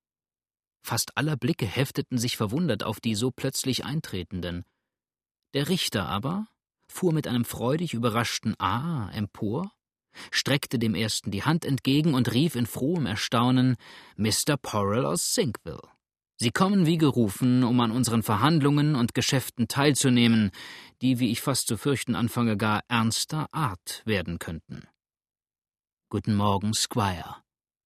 Fast 0.81 1.17
aller 1.17 1.37
Blicke 1.37 1.65
hefteten 1.65 2.17
sich 2.17 2.37
verwundert 2.37 2.83
auf 2.83 2.99
die 2.99 3.15
so 3.15 3.31
plötzlich 3.31 3.85
Eintretenden. 3.85 4.65
Der 5.53 5.69
Richter 5.69 6.07
aber 6.07 6.47
fuhr 6.87 7.13
mit 7.13 7.27
einem 7.27 7.45
freudig 7.45 7.93
überraschten 7.93 8.59
Ah 8.59 9.09
empor, 9.13 9.71
streckte 10.31 10.79
dem 10.79 10.95
ersten 10.95 11.31
die 11.31 11.43
Hand 11.43 11.65
entgegen 11.65 12.13
und 12.13 12.33
rief 12.33 12.55
in 12.55 12.65
frohem 12.65 13.05
Erstaunen 13.05 13.77
Mr. 14.17 14.57
Porrell 14.61 15.05
aus 15.05 15.33
Sinkville. 15.33 15.81
Sie 16.37 16.51
kommen 16.51 16.87
wie 16.87 16.97
gerufen, 16.97 17.63
um 17.63 17.79
an 17.81 17.91
unseren 17.91 18.23
Verhandlungen 18.23 18.95
und 18.95 19.13
Geschäften 19.13 19.67
teilzunehmen, 19.67 20.49
die, 21.03 21.19
wie 21.19 21.31
ich 21.31 21.39
fast 21.39 21.67
zu 21.67 21.77
fürchten 21.77 22.15
anfange, 22.15 22.57
gar 22.57 22.81
ernster 22.87 23.47
Art 23.51 24.01
werden 24.05 24.39
könnten. 24.39 24.87
Guten 26.09 26.33
Morgen, 26.35 26.73
Squire, 26.73 27.37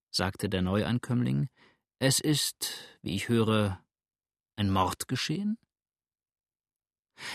sagte 0.10 0.48
der 0.48 0.62
Neuankömmling. 0.62 1.50
Es 2.00 2.20
ist, 2.20 2.74
wie 3.02 3.16
ich 3.16 3.30
höre, 3.30 3.80
ein 4.58 4.70
Mord 4.70 5.08
geschehen? 5.08 5.58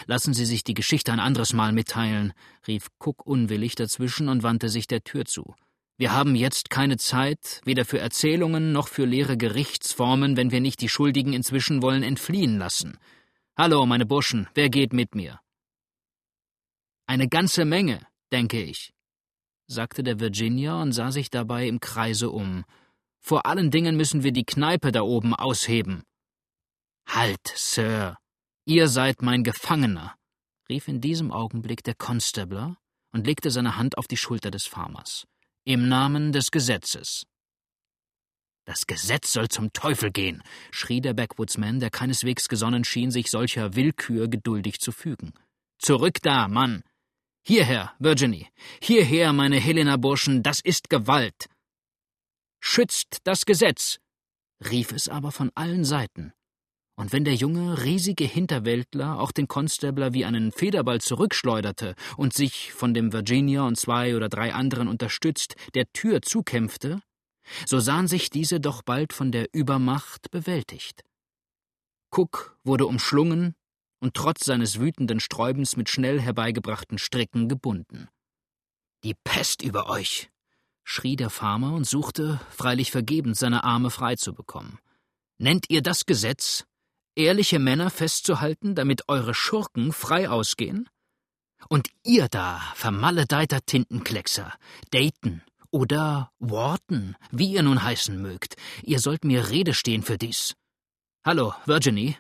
Lassen 0.07 0.35
Sie 0.35 0.44
sich 0.44 0.64
die 0.64 0.75
Geschichte 0.75 1.12
ein 1.12 1.20
anderes 1.20 1.55
Mal 1.55 1.73
mitteilen, 1.73 2.35
rief 2.66 2.88
Cook 2.99 3.25
unwillig 3.25 3.75
dazwischen 3.75 4.29
und 4.29 4.42
wandte 4.42 4.68
sich 4.68 4.87
der 4.87 5.03
Tür 5.03 5.25
zu. 5.25 5.55
Wir 5.96 6.12
haben 6.12 6.35
jetzt 6.35 6.68
keine 6.68 6.99
Zeit, 6.99 7.62
weder 7.64 7.87
für 7.87 7.99
Erzählungen 7.99 8.73
noch 8.73 8.88
für 8.88 9.07
leere 9.07 9.38
Gerichtsformen, 9.38 10.37
wenn 10.37 10.51
wir 10.51 10.61
nicht 10.61 10.83
die 10.83 10.88
Schuldigen 10.88 11.33
inzwischen 11.33 11.83
wollen 11.83 12.03
entfliehen 12.03 12.59
lassen. 12.59 12.99
Hallo, 13.56 13.87
meine 13.87 14.06
Burschen, 14.06 14.48
wer 14.54 14.69
geht 14.69 14.92
mit 14.92 15.15
mir? 15.15 15.40
Eine 17.06 17.29
ganze 17.29 17.65
Menge, 17.65 18.06
denke 18.33 18.63
ich, 18.63 18.92
sagte 19.67 20.02
der 20.02 20.21
Virginier 20.21 20.77
und 20.77 20.92
sah 20.92 21.13
sich 21.13 21.31
dabei 21.31 21.67
im 21.67 21.81
Kreise 21.81 22.31
um. 22.31 22.65
Vor 23.21 23.46
allen 23.46 23.71
Dingen 23.71 23.96
müssen 23.96 24.23
wir 24.23 24.33
die 24.33 24.44
Kneipe 24.44 24.92
da 24.92 25.02
oben 25.02 25.35
ausheben. 25.35 26.02
Halt, 27.06 27.52
Sir, 27.54 28.16
Ihr 28.71 28.87
seid 28.87 29.21
mein 29.21 29.42
Gefangener, 29.42 30.14
rief 30.68 30.87
in 30.87 31.00
diesem 31.00 31.33
Augenblick 31.33 31.83
der 31.83 31.94
Constabler 31.94 32.77
und 33.12 33.27
legte 33.27 33.50
seine 33.50 33.77
Hand 33.77 33.98
auf 33.98 34.06
die 34.06 34.16
Schulter 34.16 34.52
des 34.52 34.66
Farmers. 34.66 35.27
Im 35.64 35.88
Namen 35.88 36.31
des 36.31 36.52
Gesetzes. 36.52 37.27
Das 38.66 38.87
Gesetz 38.87 39.33
soll 39.33 39.48
zum 39.48 39.73
Teufel 39.73 40.12
gehen, 40.12 40.42
schrie 40.71 41.00
der 41.00 41.14
Backwoodsman, 41.14 41.81
der 41.81 41.90
keineswegs 41.90 42.48
gesonnen 42.48 42.85
schien, 42.85 43.10
sich 43.10 43.31
solcher 43.31 43.75
Willkür 43.75 44.29
geduldig 44.29 44.79
zu 44.79 44.92
fügen. 44.92 45.33
Zurück 45.79 46.18
da, 46.23 46.46
Mann! 46.46 46.85
Hierher, 47.42 47.92
Virginie! 47.98 48.46
Hierher, 48.81 49.33
meine 49.33 49.58
Helena-Burschen, 49.58 50.44
das 50.44 50.60
ist 50.60 50.90
Gewalt! 50.90 51.48
Schützt 52.61 53.19
das 53.25 53.46
Gesetz! 53.46 53.98
rief 54.71 54.92
es 54.92 55.08
aber 55.08 55.33
von 55.33 55.50
allen 55.54 55.85
Seiten. 55.85 56.33
Und 56.96 57.15
wenn 57.15 57.25
der 57.25 57.35
junge, 57.35 57.83
riesige 57.83 58.25
Hinterwäldler 58.25 59.19
auch 59.19 59.33
den 59.33 59.48
Constabler 59.48 60.13
wie 60.13 60.27
einen 60.27 60.52
Federball 60.52 61.00
zurückschleuderte 61.00 61.94
und 62.19 62.35
sich, 62.35 62.75
von 62.75 62.92
dem 62.92 63.15
Virginia 63.15 63.63
und 63.63 63.77
zwei 63.77 64.15
oder 64.17 64.29
drei 64.29 64.52
anderen 64.52 64.87
unterstützt, 64.87 65.54
der 65.75 65.90
Tür 65.94 66.21
zukämpfte, 66.21 67.00
so 67.67 67.81
sahen 67.81 68.06
sich 68.06 68.29
diese 68.29 68.61
doch 68.61 68.83
bald 68.83 69.15
von 69.15 69.33
der 69.33 69.48
Übermacht 69.54 70.31
bewältigt. 70.31 71.02
Cook 72.11 72.58
wurde 72.65 72.87
umschlungen 72.87 73.54
und 74.00 74.15
trotz 74.15 74.44
seines 74.44 74.79
wütenden 74.79 75.21
Sträubens 75.21 75.77
mit 75.77 75.88
schnell 75.88 76.21
herbeigebrachten 76.21 76.98
Stricken 76.98 77.48
gebunden. 77.48 78.08
Die 79.04 79.15
Pest 79.25 79.63
über 79.63 79.88
euch! 79.88 80.31
Schrie 80.90 81.14
der 81.14 81.30
Farmer 81.30 81.72
und 81.72 81.86
suchte, 81.86 82.40
freilich 82.50 82.90
vergebens, 82.90 83.38
seine 83.38 83.62
Arme 83.62 83.90
frei 83.90 84.16
zu 84.16 84.34
bekommen. 84.34 84.80
Nennt 85.38 85.70
ihr 85.70 85.82
das 85.82 86.04
Gesetz? 86.04 86.64
Ehrliche 87.14 87.60
Männer 87.60 87.90
festzuhalten, 87.90 88.74
damit 88.74 89.08
eure 89.08 89.32
Schurken 89.32 89.92
frei 89.92 90.28
ausgehen? 90.28 90.88
Und 91.68 91.90
ihr 92.04 92.26
da, 92.28 92.60
vermaledeiter 92.74 93.60
Tintenkleckser, 93.64 94.52
Dayton 94.90 95.42
oder 95.70 96.32
Wharton, 96.40 97.16
wie 97.30 97.52
ihr 97.52 97.62
nun 97.62 97.84
heißen 97.84 98.20
mögt, 98.20 98.56
ihr 98.82 98.98
sollt 98.98 99.24
mir 99.24 99.48
Rede 99.48 99.74
stehen 99.74 100.02
für 100.02 100.18
dies. 100.18 100.56
Hallo, 101.24 101.54
Virginie. 101.66 102.16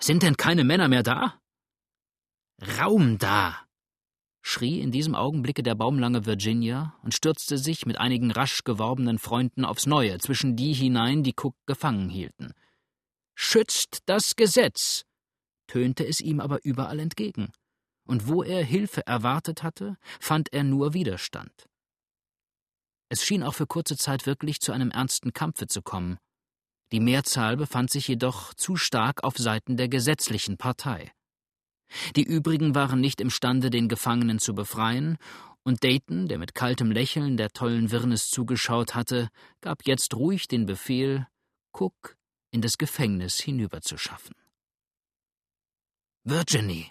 Sind 0.00 0.22
denn 0.22 0.38
keine 0.38 0.64
Männer 0.64 0.88
mehr 0.88 1.02
da? 1.02 1.38
Raum 2.78 3.18
da! 3.18 3.58
Schrie 4.42 4.80
in 4.80 4.90
diesem 4.90 5.14
Augenblicke 5.14 5.62
der 5.62 5.74
baumlange 5.74 6.26
Virginia 6.26 6.94
und 7.02 7.14
stürzte 7.14 7.58
sich 7.58 7.86
mit 7.86 7.98
einigen 7.98 8.30
rasch 8.30 8.64
geworbenen 8.64 9.18
Freunden 9.18 9.64
aufs 9.64 9.86
Neue 9.86 10.18
zwischen 10.18 10.56
die 10.56 10.72
hinein, 10.72 11.22
die 11.22 11.34
Cook 11.36 11.56
gefangen 11.66 12.08
hielten. 12.08 12.52
Schützt 13.34 14.00
das 14.06 14.36
Gesetz! 14.36 15.04
tönte 15.66 16.04
es 16.06 16.20
ihm 16.20 16.40
aber 16.40 16.64
überall 16.64 16.98
entgegen, 16.98 17.52
und 18.06 18.26
wo 18.26 18.42
er 18.42 18.64
Hilfe 18.64 19.06
erwartet 19.06 19.62
hatte, 19.62 19.96
fand 20.18 20.52
er 20.52 20.64
nur 20.64 20.94
Widerstand. 20.94 21.68
Es 23.08 23.24
schien 23.24 23.42
auch 23.42 23.54
für 23.54 23.66
kurze 23.66 23.96
Zeit 23.96 24.26
wirklich 24.26 24.60
zu 24.60 24.72
einem 24.72 24.90
ernsten 24.90 25.32
Kampfe 25.32 25.66
zu 25.66 25.82
kommen. 25.82 26.18
Die 26.92 27.00
Mehrzahl 27.00 27.56
befand 27.56 27.90
sich 27.90 28.08
jedoch 28.08 28.52
zu 28.54 28.76
stark 28.76 29.22
auf 29.22 29.36
Seiten 29.36 29.76
der 29.76 29.88
gesetzlichen 29.88 30.56
Partei. 30.56 31.12
Die 32.16 32.22
übrigen 32.22 32.74
waren 32.74 33.00
nicht 33.00 33.20
imstande, 33.20 33.70
den 33.70 33.88
Gefangenen 33.88 34.38
zu 34.38 34.54
befreien, 34.54 35.18
und 35.62 35.84
Dayton, 35.84 36.26
der 36.26 36.38
mit 36.38 36.54
kaltem 36.54 36.90
Lächeln 36.90 37.36
der 37.36 37.50
tollen 37.50 37.90
Wirrnis 37.90 38.30
zugeschaut 38.30 38.94
hatte, 38.94 39.28
gab 39.60 39.86
jetzt 39.86 40.14
ruhig 40.14 40.48
den 40.48 40.66
Befehl, 40.66 41.26
Cook 41.72 42.16
in 42.50 42.62
das 42.62 42.78
Gefängnis 42.78 43.38
hinüberzuschaffen. 43.40 44.34
Virginie, 46.24 46.90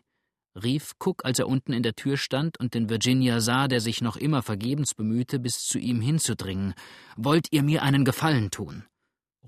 rief 0.56 0.93
Cook, 1.00 1.26
als 1.26 1.39
er 1.39 1.47
unten 1.47 1.74
in 1.74 1.84
der 1.84 1.95
Tür 1.95 2.18
stand 2.18 2.60
und 2.60 2.74
den 2.74 2.89
Virginia 2.89 3.41
sah, 3.41 3.68
der 3.68 3.82
sich 3.82 4.02
noch 4.02 4.18
immer 4.18 4.41
vergebens 4.41 4.93
bemühte, 4.93 5.39
bis 5.39 5.66
zu 5.66 5.80
ihm 5.80 6.02
hinzudringen, 6.02 6.74
wollt 7.18 7.47
ihr 7.52 7.64
mir 7.64 7.84
einen 7.84 8.06
Gefallen 8.06 8.52
tun? 8.52 8.86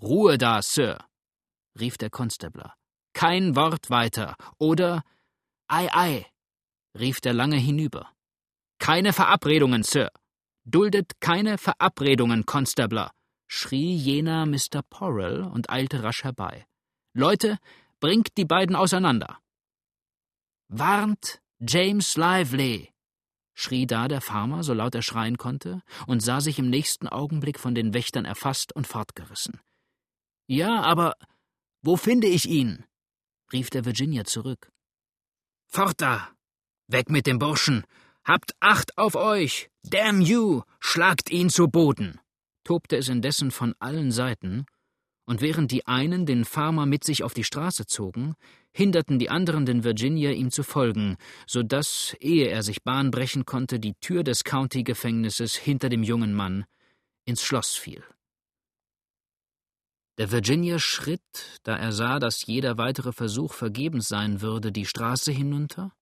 Ruhe 0.02 0.38
da, 0.38 0.62
Sir, 0.62 1.00
rief 1.80 1.98
der 1.98 2.10
Konstabler. 2.10 2.74
Kein 3.14 3.56
Wort 3.56 3.90
weiter, 3.90 4.36
oder 4.58 5.04
Ei, 5.74 5.88
ei, 5.94 6.26
rief 7.00 7.22
der 7.22 7.34
Lange 7.34 7.56
hinüber. 7.56 8.12
Keine 8.78 9.14
Verabredungen, 9.14 9.84
Sir. 9.84 10.12
Duldet 10.66 11.22
keine 11.22 11.58
Verabredungen, 11.58 12.46
Constabler, 12.46 13.12
schrie 13.48 13.96
jener 13.96 14.46
Mr. 14.46 14.82
Porrell 14.90 15.44
und 15.44 15.70
eilte 15.70 16.04
rasch 16.04 16.26
herbei. 16.26 16.68
Leute, 17.14 17.58
bringt 18.02 18.36
die 18.36 18.44
beiden 18.44 18.76
auseinander. 18.76 19.40
Warnt 20.68 21.42
James 21.60 22.18
Lively, 22.18 22.90
schrie 23.54 23.88
da 23.88 24.10
der 24.10 24.20
Farmer, 24.20 24.64
so 24.64 24.74
laut 24.74 24.94
er 24.94 25.02
schreien 25.02 25.38
konnte, 25.38 25.84
und 26.06 26.20
sah 26.20 26.42
sich 26.42 26.60
im 26.60 26.70
nächsten 26.70 27.08
Augenblick 27.08 27.58
von 27.58 27.76
den 27.76 27.94
Wächtern 27.94 28.26
erfasst 28.26 28.76
und 28.76 28.88
fortgerissen. 28.88 29.62
Ja, 30.48 30.82
aber 30.82 31.16
wo 31.82 31.96
finde 31.96 32.28
ich 32.28 32.46
ihn? 32.46 32.84
rief 33.54 33.70
der 33.70 33.86
Virginia 33.86 34.26
zurück. 34.26 34.70
Fort 35.74 36.02
da! 36.02 36.28
Weg 36.88 37.10
mit 37.10 37.28
dem 37.28 37.40
Burschen! 37.40 37.86
Habt 38.26 38.52
Acht 38.60 38.98
auf 38.98 39.16
euch! 39.16 39.70
Damn 39.84 40.20
you! 40.20 40.64
Schlagt 40.82 41.32
ihn 41.32 41.50
zu 41.50 41.70
Boden! 41.70 42.20
tobte 42.66 42.98
es 42.98 43.08
indessen 43.08 43.52
von 43.52 43.74
allen 43.80 44.12
Seiten, 44.12 44.66
und 45.26 45.40
während 45.40 45.72
die 45.72 45.88
einen 45.88 46.26
den 46.26 46.44
Farmer 46.44 46.86
mit 46.86 47.06
sich 47.06 47.24
auf 47.24 47.34
die 47.34 47.46
Straße 47.46 47.86
zogen, 47.86 48.36
hinderten 48.74 49.18
die 49.18 49.30
anderen 49.30 49.66
den 49.66 49.86
Virginia 49.86 50.32
ihm 50.32 50.52
zu 50.52 50.64
folgen, 50.64 51.16
so 51.48 51.64
dass, 51.64 52.18
ehe 52.20 52.50
er 52.50 52.64
sich 52.64 52.84
Bahn 52.84 53.10
brechen 53.10 53.46
konnte, 53.46 53.80
die 53.80 53.94
Tür 54.02 54.26
des 54.26 54.44
County-Gefängnisses 54.44 55.56
hinter 55.56 55.88
dem 55.88 56.04
jungen 56.04 56.34
Mann 56.34 56.66
ins 57.24 57.44
Schloss 57.44 57.76
fiel. 57.76 58.04
Der 60.18 60.32
Virginia 60.32 60.78
schritt, 60.78 61.60
da 61.64 61.78
er 61.78 61.92
sah, 61.92 62.20
dass 62.20 62.46
jeder 62.46 62.78
weitere 62.78 63.12
Versuch 63.14 63.54
vergebens 63.54 64.08
sein 64.08 64.42
würde, 64.42 64.72
die 64.72 64.86
Straße 64.86 65.32
hinunter, 65.32 65.94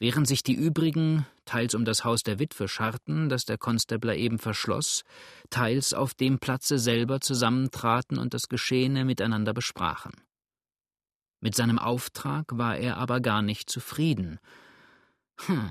während 0.00 0.26
sich 0.26 0.42
die 0.42 0.54
übrigen 0.54 1.26
teils 1.44 1.74
um 1.74 1.84
das 1.84 2.04
Haus 2.04 2.22
der 2.22 2.38
Witwe 2.38 2.68
scharrten, 2.68 3.28
das 3.28 3.44
der 3.44 3.58
Konstabler 3.58 4.16
eben 4.16 4.38
verschloss, 4.38 5.04
teils 5.48 5.94
auf 5.94 6.14
dem 6.14 6.38
Platze 6.38 6.78
selber 6.78 7.20
zusammentraten 7.20 8.18
und 8.18 8.34
das 8.34 8.48
Geschehene 8.48 9.04
miteinander 9.04 9.54
besprachen. 9.54 10.12
Mit 11.40 11.54
seinem 11.54 11.78
Auftrag 11.78 12.46
war 12.52 12.76
er 12.76 12.98
aber 12.98 13.20
gar 13.20 13.42
nicht 13.42 13.70
zufrieden. 13.70 14.38
Hm, 15.46 15.70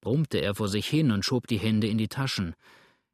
brummte 0.00 0.38
er 0.38 0.54
vor 0.54 0.68
sich 0.68 0.86
hin 0.86 1.10
und 1.10 1.24
schob 1.24 1.46
die 1.48 1.58
Hände 1.58 1.88
in 1.88 1.98
die 1.98 2.08
Taschen. 2.08 2.54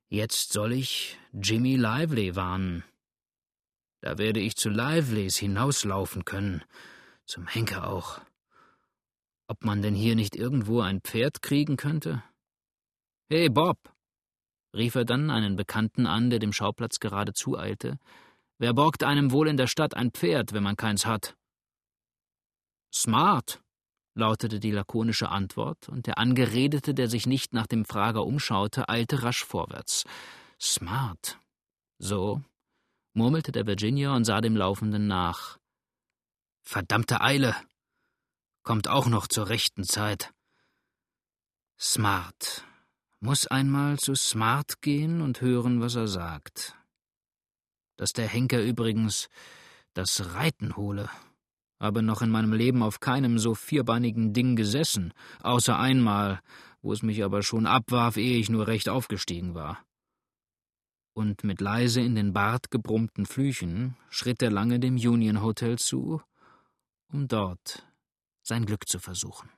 Jetzt 0.09 0.53
soll 0.53 0.73
ich 0.73 1.19
Jimmy 1.33 1.77
Lively 1.77 2.37
warnen. 2.37 2.85
Da 4.05 4.19
werde 4.19 4.39
ich 4.39 4.55
zu 4.57 4.69
Lively's 4.69 5.39
hinauslaufen 5.39 6.27
können. 6.27 6.63
Zum 7.25 7.47
Henker 7.47 7.89
auch. 7.89 8.21
Ob 9.47 9.65
man 9.65 9.81
denn 9.81 9.95
hier 9.95 10.15
nicht 10.15 10.37
irgendwo 10.37 10.83
ein 10.83 11.01
Pferd 11.01 11.41
kriegen 11.41 11.79
könnte? 11.79 12.23
Hey, 13.31 13.49
Bob! 13.49 13.79
rief 14.77 14.95
er 14.95 15.07
dann 15.07 15.31
einen 15.31 15.57
Bekannten 15.57 16.07
an, 16.07 16.29
der 16.29 16.39
dem 16.39 16.53
Schauplatz 16.53 17.01
gerade 17.01 17.33
zueilte. 17.33 17.99
Wer 18.59 18.75
borgt 18.75 19.05
einem 19.05 19.33
wohl 19.33 19.49
in 19.49 19.57
der 19.57 19.69
Stadt 19.69 19.97
ein 19.97 20.11
Pferd, 20.11 20.53
wenn 20.53 20.63
man 20.63 20.77
keins 20.77 21.07
hat? 21.07 21.35
Smart, 22.93 23.63
lautete 24.13 24.61
die 24.61 24.73
lakonische 24.73 25.31
Antwort, 25.31 25.89
und 25.89 26.07
der 26.07 26.19
Angeredete, 26.19 26.93
der 26.93 27.09
sich 27.09 27.27
nicht 27.27 27.55
nach 27.55 27.67
dem 27.67 27.87
Frager 27.87 28.27
umschaute, 28.27 28.87
eilte 28.91 29.23
rasch 29.23 29.47
vorwärts. 29.47 30.05
Smart. 30.61 31.39
So, 31.99 32.43
murmelte 33.15 33.53
der 33.53 33.67
Virginia 33.67 34.15
und 34.15 34.25
sah 34.25 34.41
dem 34.41 34.57
Laufenden 34.57 35.07
nach. 35.07 35.59
Verdammte 36.63 37.21
Eile. 37.21 37.55
Kommt 38.63 38.89
auch 38.89 39.07
noch 39.07 39.29
zur 39.29 39.49
rechten 39.49 39.85
Zeit. 39.85 40.33
Smart. 41.79 42.65
Muss 43.21 43.47
einmal 43.47 43.99
zu 43.99 44.15
Smart 44.15 44.83
gehen 44.83 45.21
und 45.21 45.41
hören, 45.41 45.81
was 45.81 45.95
er 45.95 46.09
sagt. 46.09 46.77
Dass 47.97 48.13
der 48.13 48.27
Henker 48.27 48.63
übrigens 48.63 49.29
das 49.95 50.35
Reiten 50.35 50.77
hole. 50.77 51.09
Habe 51.79 52.03
noch 52.03 52.23
in 52.23 52.31
meinem 52.31 52.53
Leben 52.53 52.83
auf 52.83 53.01
keinem 53.01 53.39
so 53.39 53.55
vierbeinigen 53.55 54.33
Ding 54.33 54.57
gesessen, 54.57 55.13
außer 55.43 55.79
einmal, 55.79 56.41
wo 56.83 56.93
es 56.93 57.03
mich 57.03 57.23
aber 57.23 57.43
schon 57.43 57.67
abwarf, 57.67 58.17
ehe 58.17 58.39
ich 58.39 58.49
nur 58.49 58.67
recht 58.67 58.89
aufgestiegen 58.89 59.55
war 59.55 59.85
und 61.15 61.45
mit 61.45 61.61
leise 61.61 62.01
in 62.01 62.15
den 62.15 62.33
Bart 62.33 62.71
gebrummten 62.71 63.25
Flüchen 63.25 63.97
schritt 64.11 64.43
er 64.43 64.51
lange 64.51 64.81
dem 64.81 64.97
Union 64.97 65.43
Hotel 65.43 65.79
zu, 65.79 66.21
um 67.09 67.29
dort 67.29 67.87
sein 68.43 68.67
Glück 68.67 68.89
zu 68.89 68.99
versuchen. 68.99 69.49